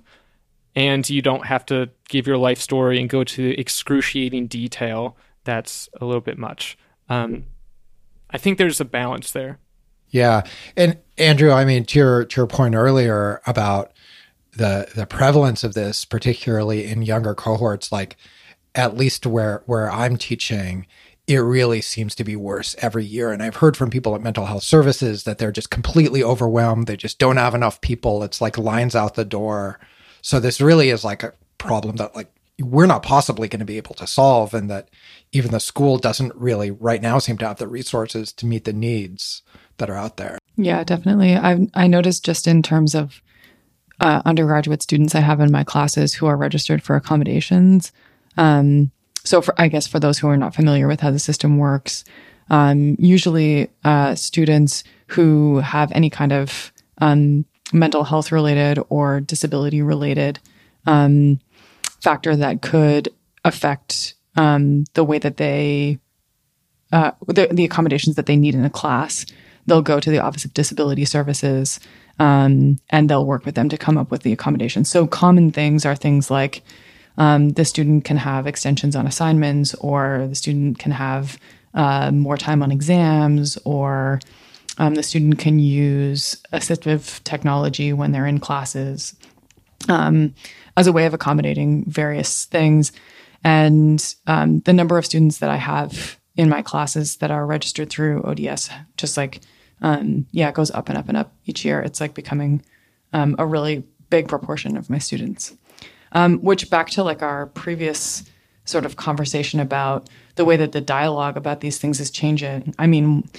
[0.75, 5.17] and you don't have to give your life story and go to excruciating detail.
[5.43, 6.77] That's a little bit much.
[7.09, 7.45] Um,
[8.29, 9.57] i think there's a balance there.
[10.09, 10.43] Yeah.
[10.77, 13.91] And Andrew, I mean, to your to your point earlier about
[14.59, 18.17] the the prevalence of this, particularly in younger cohorts, like
[18.75, 20.85] at least where where I'm teaching,
[21.27, 23.31] it really seems to be worse every year.
[23.31, 26.87] And I've heard from people at mental health services that they're just completely overwhelmed.
[26.87, 28.21] They just don't have enough people.
[28.21, 29.79] It's like lines out the door.
[30.21, 32.29] So this really is like a problem that like
[32.59, 34.89] we're not possibly going to be able to solve and that
[35.31, 38.73] even the school doesn't really right now seem to have the resources to meet the
[38.73, 39.41] needs
[39.77, 40.37] that are out there.
[40.57, 41.37] Yeah, definitely.
[41.37, 43.21] I I noticed just in terms of
[43.99, 47.91] uh, undergraduate students I have in my classes who are registered for accommodations.
[48.37, 48.91] Um,
[49.23, 52.03] so, for I guess for those who are not familiar with how the system works,
[52.49, 59.81] um, usually uh, students who have any kind of um, mental health related or disability
[59.81, 60.39] related
[60.85, 61.39] um,
[62.01, 63.09] factor that could
[63.43, 65.99] affect um, the way that they
[66.91, 69.25] uh, the, the, accommodations that they need in a class.
[69.67, 71.79] They'll go to the Office of Disability Services
[72.19, 74.89] um, and they'll work with them to come up with the accommodations.
[74.89, 76.61] So, common things are things like
[77.17, 81.39] um, the student can have extensions on assignments, or the student can have
[81.73, 84.19] uh, more time on exams, or
[84.77, 89.15] um, the student can use assistive technology when they're in classes
[89.87, 90.33] um,
[90.77, 92.91] as a way of accommodating various things.
[93.43, 97.89] And um, the number of students that I have in my classes that are registered
[97.89, 99.41] through ODS, just like,
[99.81, 101.79] um, yeah, it goes up and up and up each year.
[101.81, 102.63] It's like becoming
[103.13, 105.55] um, a really big proportion of my students.
[106.11, 108.23] Um, which back to like our previous
[108.65, 112.73] sort of conversation about the way that the dialogue about these things is changing.
[112.79, 113.29] I mean,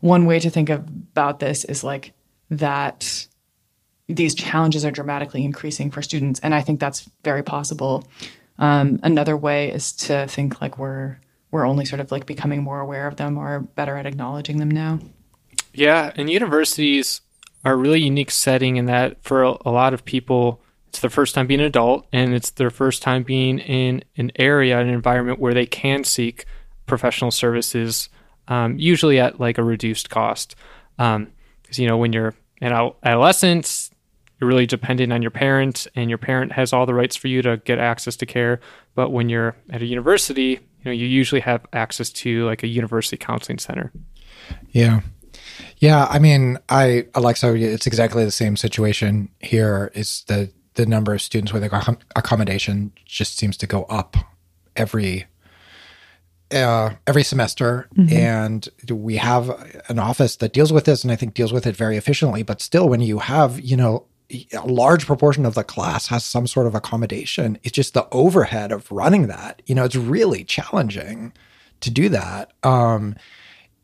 [0.00, 2.12] one way to think about this is like
[2.50, 3.26] that
[4.08, 8.06] these challenges are dramatically increasing for students, and I think that's very possible.
[8.58, 11.18] Um, another way is to think like we're
[11.50, 14.70] we're only sort of like becoming more aware of them or better at acknowledging them
[14.70, 14.98] now.
[15.72, 17.20] Yeah, and universities
[17.64, 21.34] are a really unique setting in that for a, lot of people, it's their first
[21.34, 25.38] time being an adult and it's their first time being in an area, an environment
[25.38, 26.44] where they can seek
[26.86, 28.08] professional services,
[28.48, 30.56] um, usually at like a reduced cost.
[30.96, 31.32] Because, um,
[31.70, 33.90] you know, when you're an adolescent,
[34.40, 37.42] you're really dependent on your parent, and your parent has all the rights for you
[37.42, 38.60] to get access to care.
[38.96, 42.66] But when you're at a university, you know, you usually have access to like a
[42.66, 43.92] university counseling center.
[44.72, 45.00] Yeah.
[45.78, 49.90] Yeah, I mean, I Alexa, it's exactly the same situation here.
[49.94, 51.64] Is the the number of students with
[52.16, 54.16] accommodation just seems to go up
[54.76, 55.26] every
[56.50, 58.14] uh, every semester, mm-hmm.
[58.14, 59.50] and we have
[59.88, 62.42] an office that deals with this, and I think deals with it very efficiently.
[62.42, 64.06] But still, when you have you know
[64.52, 67.58] a large proportion of the class has some sort of accommodation.
[67.62, 69.62] It's just the overhead of running that.
[69.66, 71.32] You know, it's really challenging
[71.80, 72.52] to do that.
[72.62, 73.16] Um,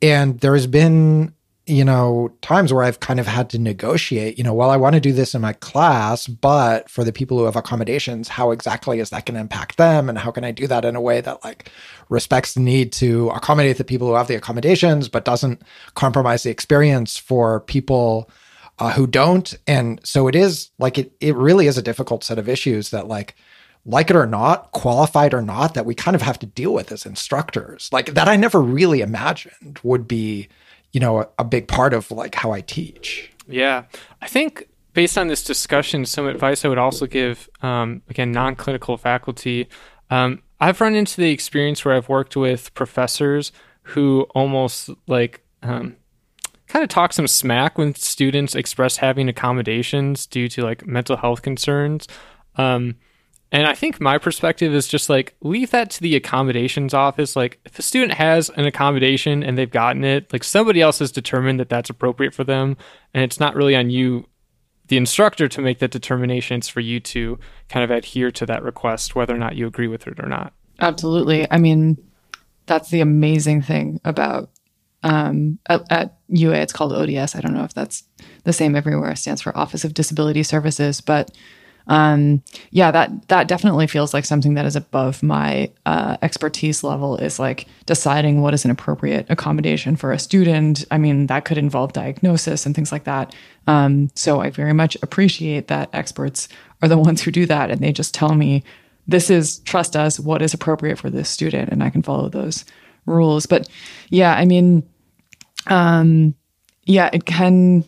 [0.01, 1.35] and there has been,
[1.69, 4.95] you know, times where I've kind of had to negotiate, you know, well, I want
[4.95, 9.01] to do this in my class, but for the people who have accommodations, how exactly
[9.01, 10.09] is that going to impact them?
[10.09, 11.71] And how can I do that in a way that like
[12.09, 15.63] respects the need to accommodate the people who have the accommodations, but doesn't
[15.95, 18.31] compromise the experience for people
[18.79, 19.55] uh, who don't.
[19.67, 23.09] And so it is like it it really is a difficult set of issues that
[23.09, 23.35] like
[23.85, 26.93] like it or not, qualified or not, that we kind of have to deal with
[26.93, 27.89] as instructors.
[27.93, 30.49] Like that I never really imagined would be,
[30.93, 33.33] you know, a, a big part of like how I teach.
[33.47, 33.85] Yeah.
[34.21, 38.57] I think based on this discussion, some advice I would also give, um, again, non
[38.57, 39.69] clinical faculty.
[40.11, 43.53] Um, I've run into the experience where I've worked with professors
[43.83, 45.97] who almost like um,
[46.67, 51.43] kind of talk some smack when students express having accommodations due to like mental health
[51.43, 52.07] concerns.
[52.57, 52.97] Um,
[53.51, 57.35] and I think my perspective is just like leave that to the accommodations office.
[57.35, 61.11] Like if a student has an accommodation and they've gotten it, like somebody else has
[61.11, 62.77] determined that that's appropriate for them,
[63.15, 64.27] and it's not really on you,
[64.89, 66.59] the instructor, to make that determination.
[66.59, 67.39] It's for you to
[67.69, 70.53] kind of adhere to that request, whether or not you agree with it or not.
[70.81, 71.51] Absolutely.
[71.51, 71.97] I mean,
[72.67, 74.51] that's the amazing thing about
[75.03, 77.35] um, at, at, UA, it's called ODS.
[77.35, 78.05] I don't know if that's
[78.45, 79.13] the same everywhere.
[79.13, 81.31] It stands for Office of Disability Services, but
[81.89, 87.17] um, yeah, that that definitely feels like something that is above my uh, expertise level.
[87.17, 90.85] Is like deciding what is an appropriate accommodation for a student.
[90.91, 93.35] I mean, that could involve diagnosis and things like that.
[93.67, 96.49] Um, so I very much appreciate that experts
[96.83, 98.63] are the ones who do that, and they just tell me
[99.07, 102.67] this is trust us what is appropriate for this student, and I can follow those
[103.07, 103.47] rules.
[103.47, 103.67] But
[104.11, 104.87] yeah, I mean,
[105.69, 106.35] um,
[106.85, 107.85] yeah, it can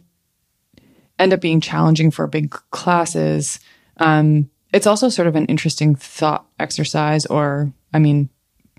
[1.18, 3.60] end up being challenging for big classes.
[4.01, 8.28] Um, it's also sort of an interesting thought exercise, or I mean,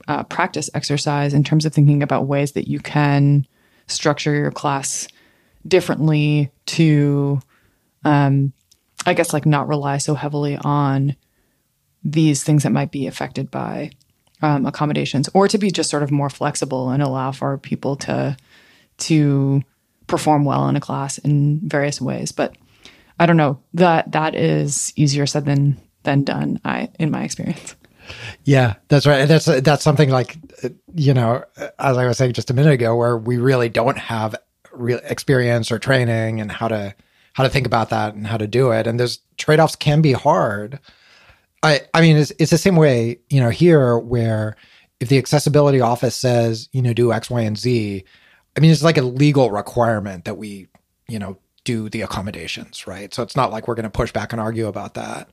[0.07, 3.45] uh, practice exercise in terms of thinking about ways that you can
[3.87, 5.07] structure your class
[5.67, 7.39] differently to,
[8.03, 8.53] um,
[9.05, 11.15] I guess, like not rely so heavily on
[12.03, 13.91] these things that might be affected by
[14.41, 18.35] um, accommodations, or to be just sort of more flexible and allow for people to
[18.97, 19.61] to
[20.07, 22.31] perform well in a class in various ways.
[22.31, 22.55] But
[23.21, 26.59] I don't know that that is easier said than than done.
[26.65, 27.75] I in my experience.
[28.43, 29.19] Yeah, that's right.
[29.21, 30.39] And that's that's something like
[30.95, 31.43] you know,
[31.77, 34.35] as I was saying just a minute ago, where we really don't have
[34.71, 36.95] real experience or training and how to
[37.33, 38.87] how to think about that and how to do it.
[38.87, 40.79] And those trade offs can be hard.
[41.61, 44.55] I I mean, it's it's the same way you know here where
[44.99, 48.03] if the accessibility office says you know do X, Y, and Z,
[48.57, 50.69] I mean it's like a legal requirement that we
[51.07, 53.13] you know do the accommodations, right?
[53.13, 55.29] So it's not like we're going to push back and argue about that.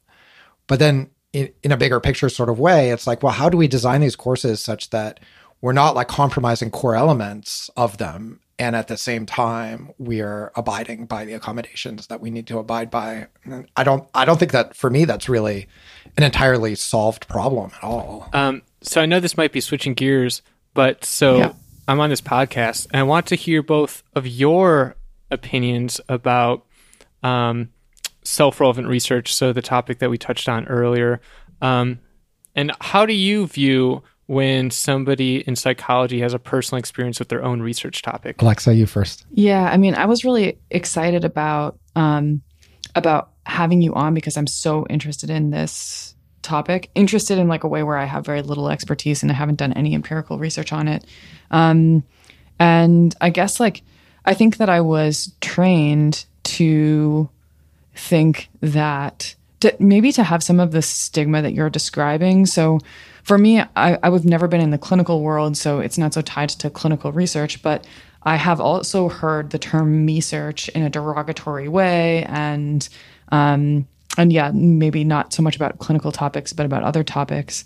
[0.67, 3.57] But then in, in a bigger picture sort of way, it's like, well, how do
[3.57, 5.21] we design these courses such that
[5.61, 11.07] we're not like compromising core elements of them and at the same time we're abiding
[11.07, 13.27] by the accommodations that we need to abide by
[13.77, 15.67] i don't i don't think that for me that's really
[16.17, 20.43] an entirely solved problem at all um, so i know this might be switching gears
[20.75, 21.53] but so yeah.
[21.87, 24.97] i'm on this podcast and i want to hear both of your
[25.31, 26.65] opinions about
[27.23, 27.69] um,
[28.23, 31.21] self-relevant research so the topic that we touched on earlier.
[31.61, 31.99] Um,
[32.55, 37.43] and how do you view when somebody in psychology has a personal experience with their
[37.43, 38.41] own research topic?
[38.43, 39.25] Alexa you first.
[39.31, 42.43] Yeah i mean i was really excited about um,
[42.95, 46.91] about having you on because i'm so interested in this topic.
[46.95, 49.73] Interested in like a way where i have very little expertise and i haven't done
[49.73, 51.05] any empirical research on it.
[51.51, 52.05] Um,
[52.59, 53.83] and i guess like
[54.29, 57.31] I think that I was trained to
[57.95, 62.45] think that to, maybe to have some of the stigma that you're describing.
[62.45, 62.79] So
[63.23, 66.51] for me, I, I've never been in the clinical world, so it's not so tied
[66.51, 67.87] to clinical research, but
[68.23, 72.87] I have also heard the term me search in a derogatory way and
[73.33, 73.89] um,
[74.19, 77.65] and yeah, maybe not so much about clinical topics, but about other topics.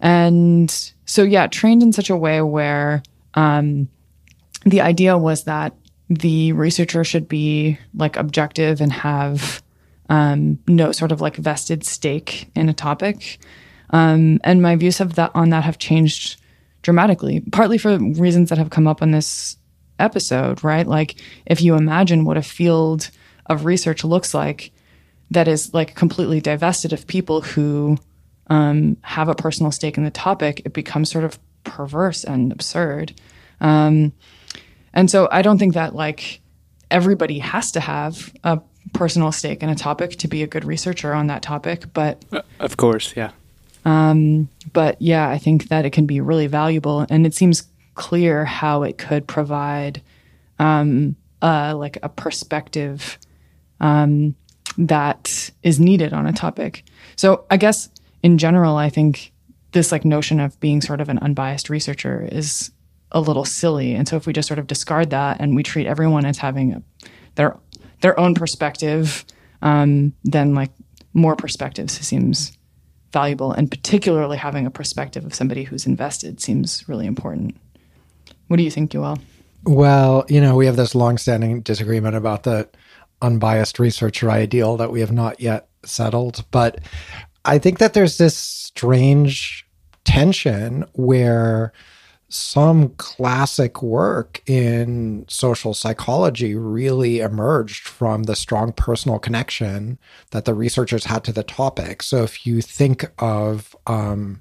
[0.00, 0.70] And
[1.04, 3.02] so yeah, trained in such a way where
[3.34, 3.88] um,
[4.66, 5.72] the idea was that
[6.10, 9.62] the researcher should be like objective and have
[10.08, 13.38] um, no sort of like vested stake in a topic.
[13.90, 16.40] Um, and my views of that on that have changed
[16.82, 19.56] dramatically, partly for reasons that have come up on this
[19.98, 20.86] episode, right?
[20.86, 23.10] Like if you imagine what a field
[23.46, 24.72] of research looks like
[25.30, 27.98] that is like completely divested of people who
[28.48, 33.12] um, have a personal stake in the topic, it becomes sort of perverse and absurd.
[33.60, 34.12] Um,
[34.96, 36.40] and so I don't think that like
[36.90, 38.60] everybody has to have a
[38.92, 42.42] personal stake in a topic to be a good researcher on that topic, but uh,
[42.58, 43.30] of course, yeah.
[43.84, 47.64] Um, but yeah, I think that it can be really valuable, and it seems
[47.94, 50.02] clear how it could provide
[50.58, 53.18] um, uh, like a perspective
[53.80, 54.34] um,
[54.78, 56.84] that is needed on a topic.
[57.16, 57.90] So I guess
[58.22, 59.32] in general, I think
[59.72, 62.70] this like notion of being sort of an unbiased researcher is
[63.12, 63.94] a little silly.
[63.94, 66.74] And so if we just sort of discard that and we treat everyone as having
[66.74, 66.82] a,
[67.36, 67.56] their
[68.00, 69.24] their own perspective,
[69.62, 70.70] um, then like
[71.14, 72.56] more perspectives seems
[73.12, 77.56] valuable, and particularly having a perspective of somebody who's invested seems really important.
[78.48, 79.20] What do you think, Yoel?
[79.64, 82.68] Well, you know, we have this longstanding disagreement about the
[83.22, 86.80] unbiased researcher ideal that we have not yet settled, but
[87.44, 89.66] I think that there's this strange
[90.04, 91.72] tension where
[92.28, 99.98] some classic work in social psychology really emerged from the strong personal connection
[100.32, 102.02] that the researchers had to the topic.
[102.02, 104.40] So if you think of um,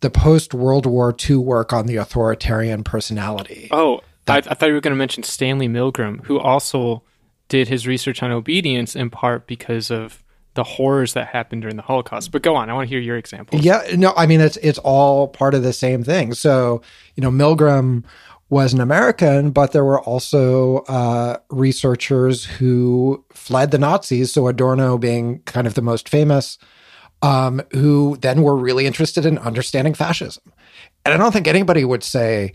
[0.00, 3.68] the post World War II work on the authoritarian personality.
[3.70, 7.02] Oh, that, I, I thought you were going to mention Stanley Milgram, who also
[7.48, 10.22] did his research on obedience in part because of
[10.54, 12.32] the horrors that happened during the Holocaust.
[12.32, 13.62] But go on, I want to hear your examples.
[13.62, 16.34] Yeah, no, I mean it's it's all part of the same thing.
[16.34, 16.82] So
[17.14, 18.04] you know, Milgram
[18.48, 24.32] was an American, but there were also uh, researchers who fled the Nazis.
[24.32, 26.58] So Adorno being kind of the most famous,
[27.22, 30.42] um, who then were really interested in understanding fascism.
[31.04, 32.52] And I don't think anybody would say,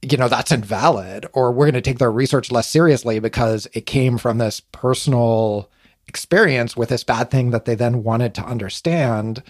[0.00, 3.86] you know, that's invalid or we're going to take their research less seriously because it
[3.86, 5.70] came from this personal
[6.08, 9.42] experience with this bad thing that they then wanted to understand.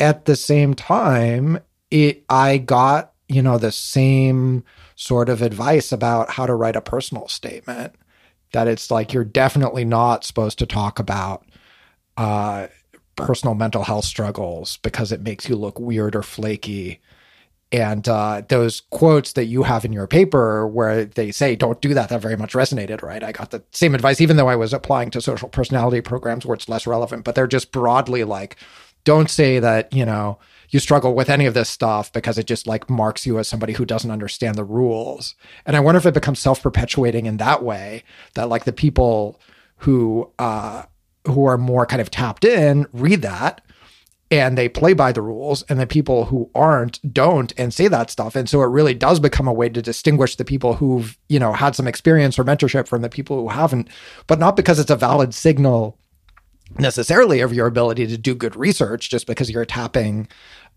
[0.00, 1.58] At the same time,
[1.90, 4.64] it I got, you know, the same
[4.96, 7.94] sort of advice about how to write a personal statement.
[8.52, 11.44] That it's like you're definitely not supposed to talk about
[12.16, 12.68] uh,
[13.16, 17.00] personal mental health struggles because it makes you look weird or flaky
[17.74, 21.92] and uh, those quotes that you have in your paper where they say, don't do
[21.92, 23.24] that, that very much resonated, right?
[23.24, 26.54] I got the same advice, even though I was applying to social personality programs where
[26.54, 28.54] it's less relevant, but they're just broadly like,
[29.02, 30.38] don't say that, you know,
[30.70, 33.72] you struggle with any of this stuff because it just like marks you as somebody
[33.72, 35.34] who doesn't understand the rules.
[35.66, 39.40] And I wonder if it becomes self perpetuating in that way that like the people
[39.78, 40.84] who uh,
[41.26, 43.62] who are more kind of tapped in read that
[44.34, 48.10] and they play by the rules and the people who aren't don't and say that
[48.10, 48.34] stuff.
[48.34, 51.52] And so it really does become a way to distinguish the people who've you know
[51.52, 53.88] had some experience or mentorship from the people who haven't
[54.26, 55.98] but not because it's a valid signal
[56.78, 60.26] necessarily of your ability to do good research just because you're tapping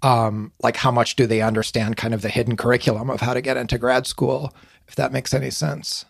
[0.03, 3.41] um, like how much do they understand kind of the hidden curriculum of how to
[3.41, 4.53] get into grad school
[4.87, 6.05] if that makes any sense.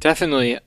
[0.00, 0.58] Definitely.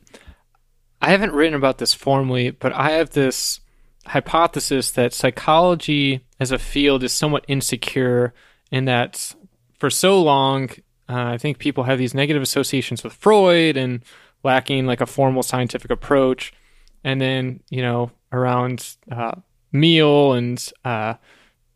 [1.01, 3.61] I haven't written about this formally but i have this
[4.07, 8.33] hypothesis that psychology as a field is somewhat insecure
[8.71, 9.35] in that
[9.79, 10.69] for so long,
[11.09, 14.03] uh, I think people have these negative associations with Freud and
[14.43, 16.53] lacking like a formal scientific approach.
[17.03, 19.35] And then, you know, around uh,
[19.73, 21.15] Meehl and uh,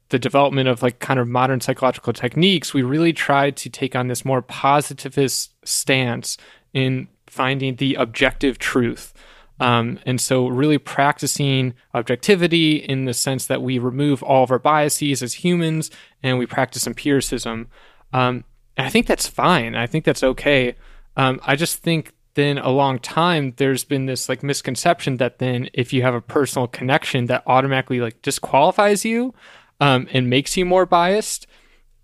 [0.10, 4.08] the development of like kind of modern psychological techniques, we really tried to take on
[4.08, 6.38] this more positivist stance
[6.74, 9.14] in finding the objective truth.
[9.60, 14.60] Um, and so, really practicing objectivity in the sense that we remove all of our
[14.60, 15.92] biases as humans
[16.24, 17.68] and we practice empiricism.
[18.14, 18.46] Um,
[18.78, 19.76] and I think that's fine.
[19.76, 20.76] I think that's okay.
[21.18, 25.70] Um, I just think then a long time there's been this like misconception that then
[25.74, 29.34] if you have a personal connection that automatically like disqualifies you
[29.82, 31.48] um, and makes you more biased.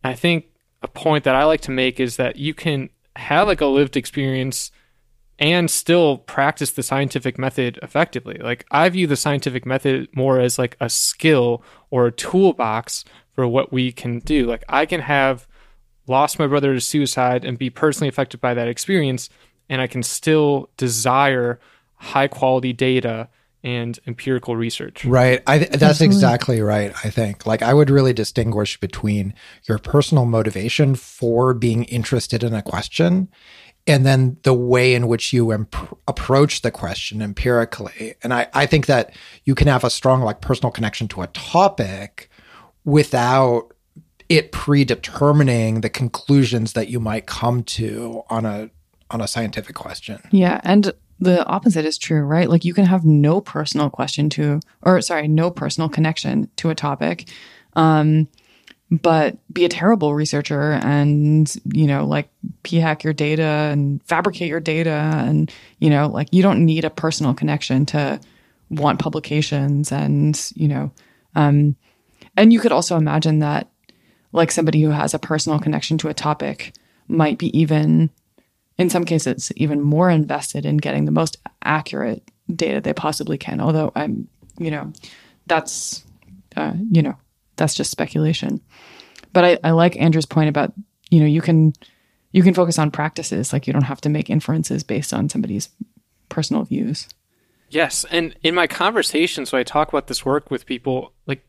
[0.03, 0.45] I think
[0.82, 3.95] a point that I like to make is that you can have like a lived
[3.95, 4.72] experience
[5.38, 8.38] and still practice the scientific method effectively.
[8.38, 13.03] Like I view the scientific method more as like a skill or a toolbox
[13.34, 14.45] for what we can do.
[14.45, 15.48] Like I can have
[16.07, 19.30] lost my brother to suicide and be personally affected by that experience
[19.70, 21.60] and I can still desire
[21.95, 23.30] high quality data
[23.64, 25.03] and empirical research.
[25.06, 25.41] Right.
[25.48, 26.16] I th- that's Absolutely.
[26.16, 26.94] exactly right.
[27.03, 29.34] I think like I would really distinguish between
[29.68, 33.28] your personal motivation for being interested in a question
[33.88, 38.16] and then the way in which you imp- approach the question empirically.
[38.24, 39.14] And I, I think that
[39.44, 42.30] you can have a strong like personal connection to a topic
[42.84, 43.72] without
[44.28, 48.70] it predetermining the conclusions that you might come to on a
[49.12, 50.20] on a scientific question.
[50.32, 52.49] Yeah, and the opposite is true, right?
[52.49, 56.76] Like you can have no personal question to or sorry, no personal connection to a
[56.76, 57.30] topic.
[57.74, 58.28] Um
[58.91, 62.30] but be a terrible researcher and you know like
[62.64, 66.86] p hack your data and fabricate your data and you know like you don't need
[66.86, 68.20] a personal connection to
[68.70, 70.91] want publications and you know
[71.36, 71.76] um
[72.38, 73.70] and you could also imagine that
[74.34, 76.74] like somebody who has a personal connection to a topic
[77.07, 78.10] might be even
[78.78, 83.60] in some cases even more invested in getting the most accurate data they possibly can
[83.60, 84.28] although i'm
[84.60, 84.91] you know
[85.48, 86.03] that's
[86.56, 87.16] uh, you know
[87.56, 88.61] that's just speculation.
[89.34, 90.73] But I, I like Andrew's point about,
[91.10, 91.73] you know, you can
[92.32, 93.53] you can focus on practices.
[93.53, 95.69] Like you don't have to make inferences based on somebody's
[96.30, 97.07] personal views.
[97.69, 98.06] Yes.
[98.11, 101.45] And in my conversations when I talk about this work with people, like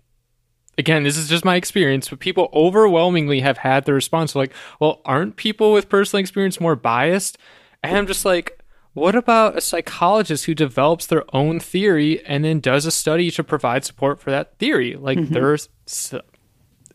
[0.79, 5.01] again, this is just my experience, but people overwhelmingly have had the response like, well,
[5.05, 7.39] aren't people with personal experience more biased?
[7.83, 8.61] And I'm just like,
[8.97, 13.45] what about a psychologist who develops their own theory and then does a study to
[13.45, 14.97] provide support for that theory?
[14.97, 15.35] Like mm-hmm.
[15.35, 15.59] they're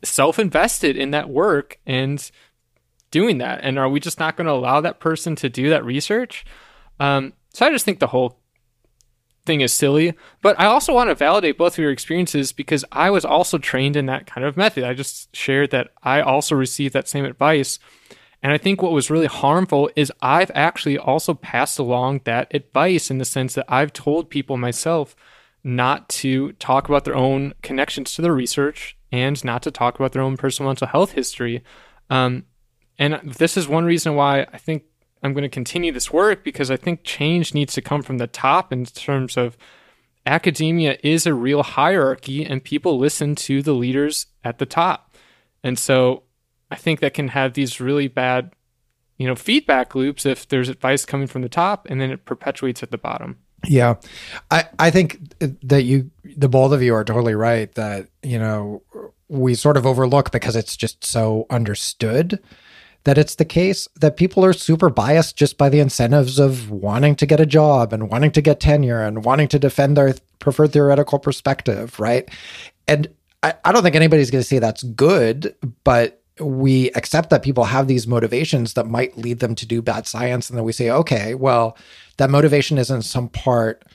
[0.04, 2.32] self invested in that work and
[3.12, 3.60] doing that.
[3.62, 6.44] And are we just not going to allow that person to do that research?
[7.00, 8.40] Um, so I just think the whole
[9.46, 10.16] thing is silly.
[10.42, 13.96] But I also want to validate both of your experiences because I was also trained
[13.96, 14.86] in that kind of method.
[14.86, 17.78] I just shared that I also received that same advice.
[18.44, 23.12] And I think what was really harmful is I've actually also passed along that advice
[23.12, 25.16] in the sense that I've told people myself
[25.64, 30.12] not to talk about their own connections to the research and not to talk about
[30.14, 31.64] their own personal mental health history.
[32.10, 32.46] Um,
[32.98, 34.84] and this is one reason why I think
[35.22, 38.28] I'm going to continue this work because I think change needs to come from the
[38.28, 39.56] top in terms of
[40.26, 45.16] academia is a real hierarchy and people listen to the leaders at the top.
[45.64, 46.24] And so
[46.72, 48.54] I think that can have these really bad,
[49.18, 52.82] you know, feedback loops if there's advice coming from the top and then it perpetuates
[52.82, 53.38] at the bottom.
[53.68, 53.96] Yeah.
[54.50, 58.82] I, I think that you, the both of you are totally right that, you know,
[59.28, 62.42] we sort of overlook because it's just so understood
[63.04, 67.16] that it's the case that people are super biased just by the incentives of wanting
[67.16, 70.72] to get a job and wanting to get tenure and wanting to defend their preferred
[70.72, 72.30] theoretical perspective, right?
[72.88, 73.08] And
[73.44, 77.66] I, I don't think anybody's going to say that's good, but we accept that people
[77.66, 80.90] have these motivations that might lead them to do bad science and then we say
[80.90, 81.78] okay well
[82.18, 83.86] that motivation is in some part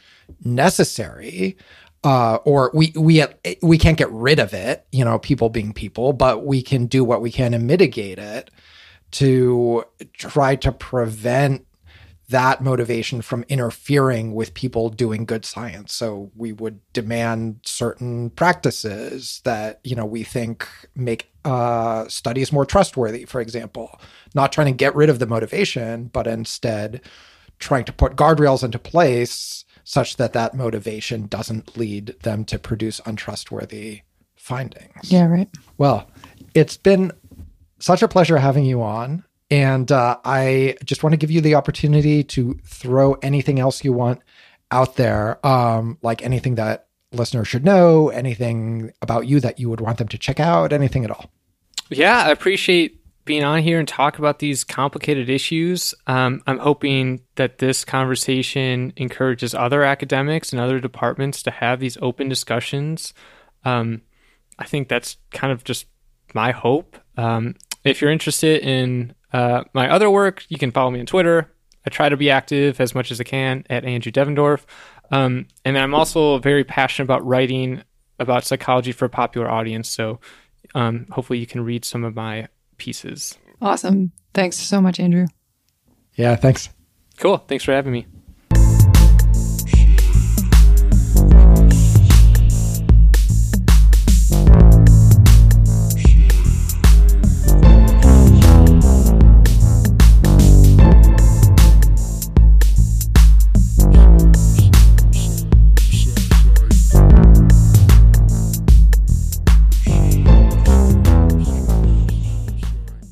[0.44, 1.56] necessary
[2.04, 3.24] uh, or we we
[3.62, 7.02] we can't get rid of it you know people being people but we can do
[7.04, 8.50] what we can and mitigate it
[9.10, 11.66] to try to prevent
[12.28, 15.94] that motivation from interfering with people doing good science.
[15.94, 22.66] So we would demand certain practices that, you know, we think make uh, studies more
[22.66, 24.00] trustworthy, for example,
[24.34, 27.00] not trying to get rid of the motivation, but instead
[27.58, 33.00] trying to put guardrails into place such that that motivation doesn't lead them to produce
[33.06, 34.00] untrustworthy
[34.34, 35.12] findings.
[35.12, 35.48] Yeah, right.
[35.78, 36.10] Well,
[36.54, 37.12] it's been
[37.78, 39.24] such a pleasure having you on.
[39.50, 43.92] And uh, I just want to give you the opportunity to throw anything else you
[43.92, 44.20] want
[44.70, 49.80] out there, um, like anything that listeners should know, anything about you that you would
[49.80, 51.30] want them to check out, anything at all.
[51.88, 55.94] Yeah, I appreciate being on here and talk about these complicated issues.
[56.06, 61.98] Um, I'm hoping that this conversation encourages other academics and other departments to have these
[62.00, 63.12] open discussions.
[63.64, 64.02] Um,
[64.58, 65.86] I think that's kind of just
[66.34, 66.96] my hope.
[67.16, 71.50] Um, if you're interested in uh, my other work, you can follow me on Twitter.
[71.84, 74.64] I try to be active as much as I can at Andrew Devendorf.
[75.10, 77.82] Um, and I'm also very passionate about writing
[78.18, 79.88] about psychology for a popular audience.
[79.88, 80.20] So
[80.74, 83.38] um, hopefully you can read some of my pieces.
[83.60, 84.12] Awesome.
[84.34, 85.26] Thanks so much, Andrew.
[86.14, 86.70] Yeah, thanks.
[87.18, 87.38] Cool.
[87.38, 88.06] Thanks for having me.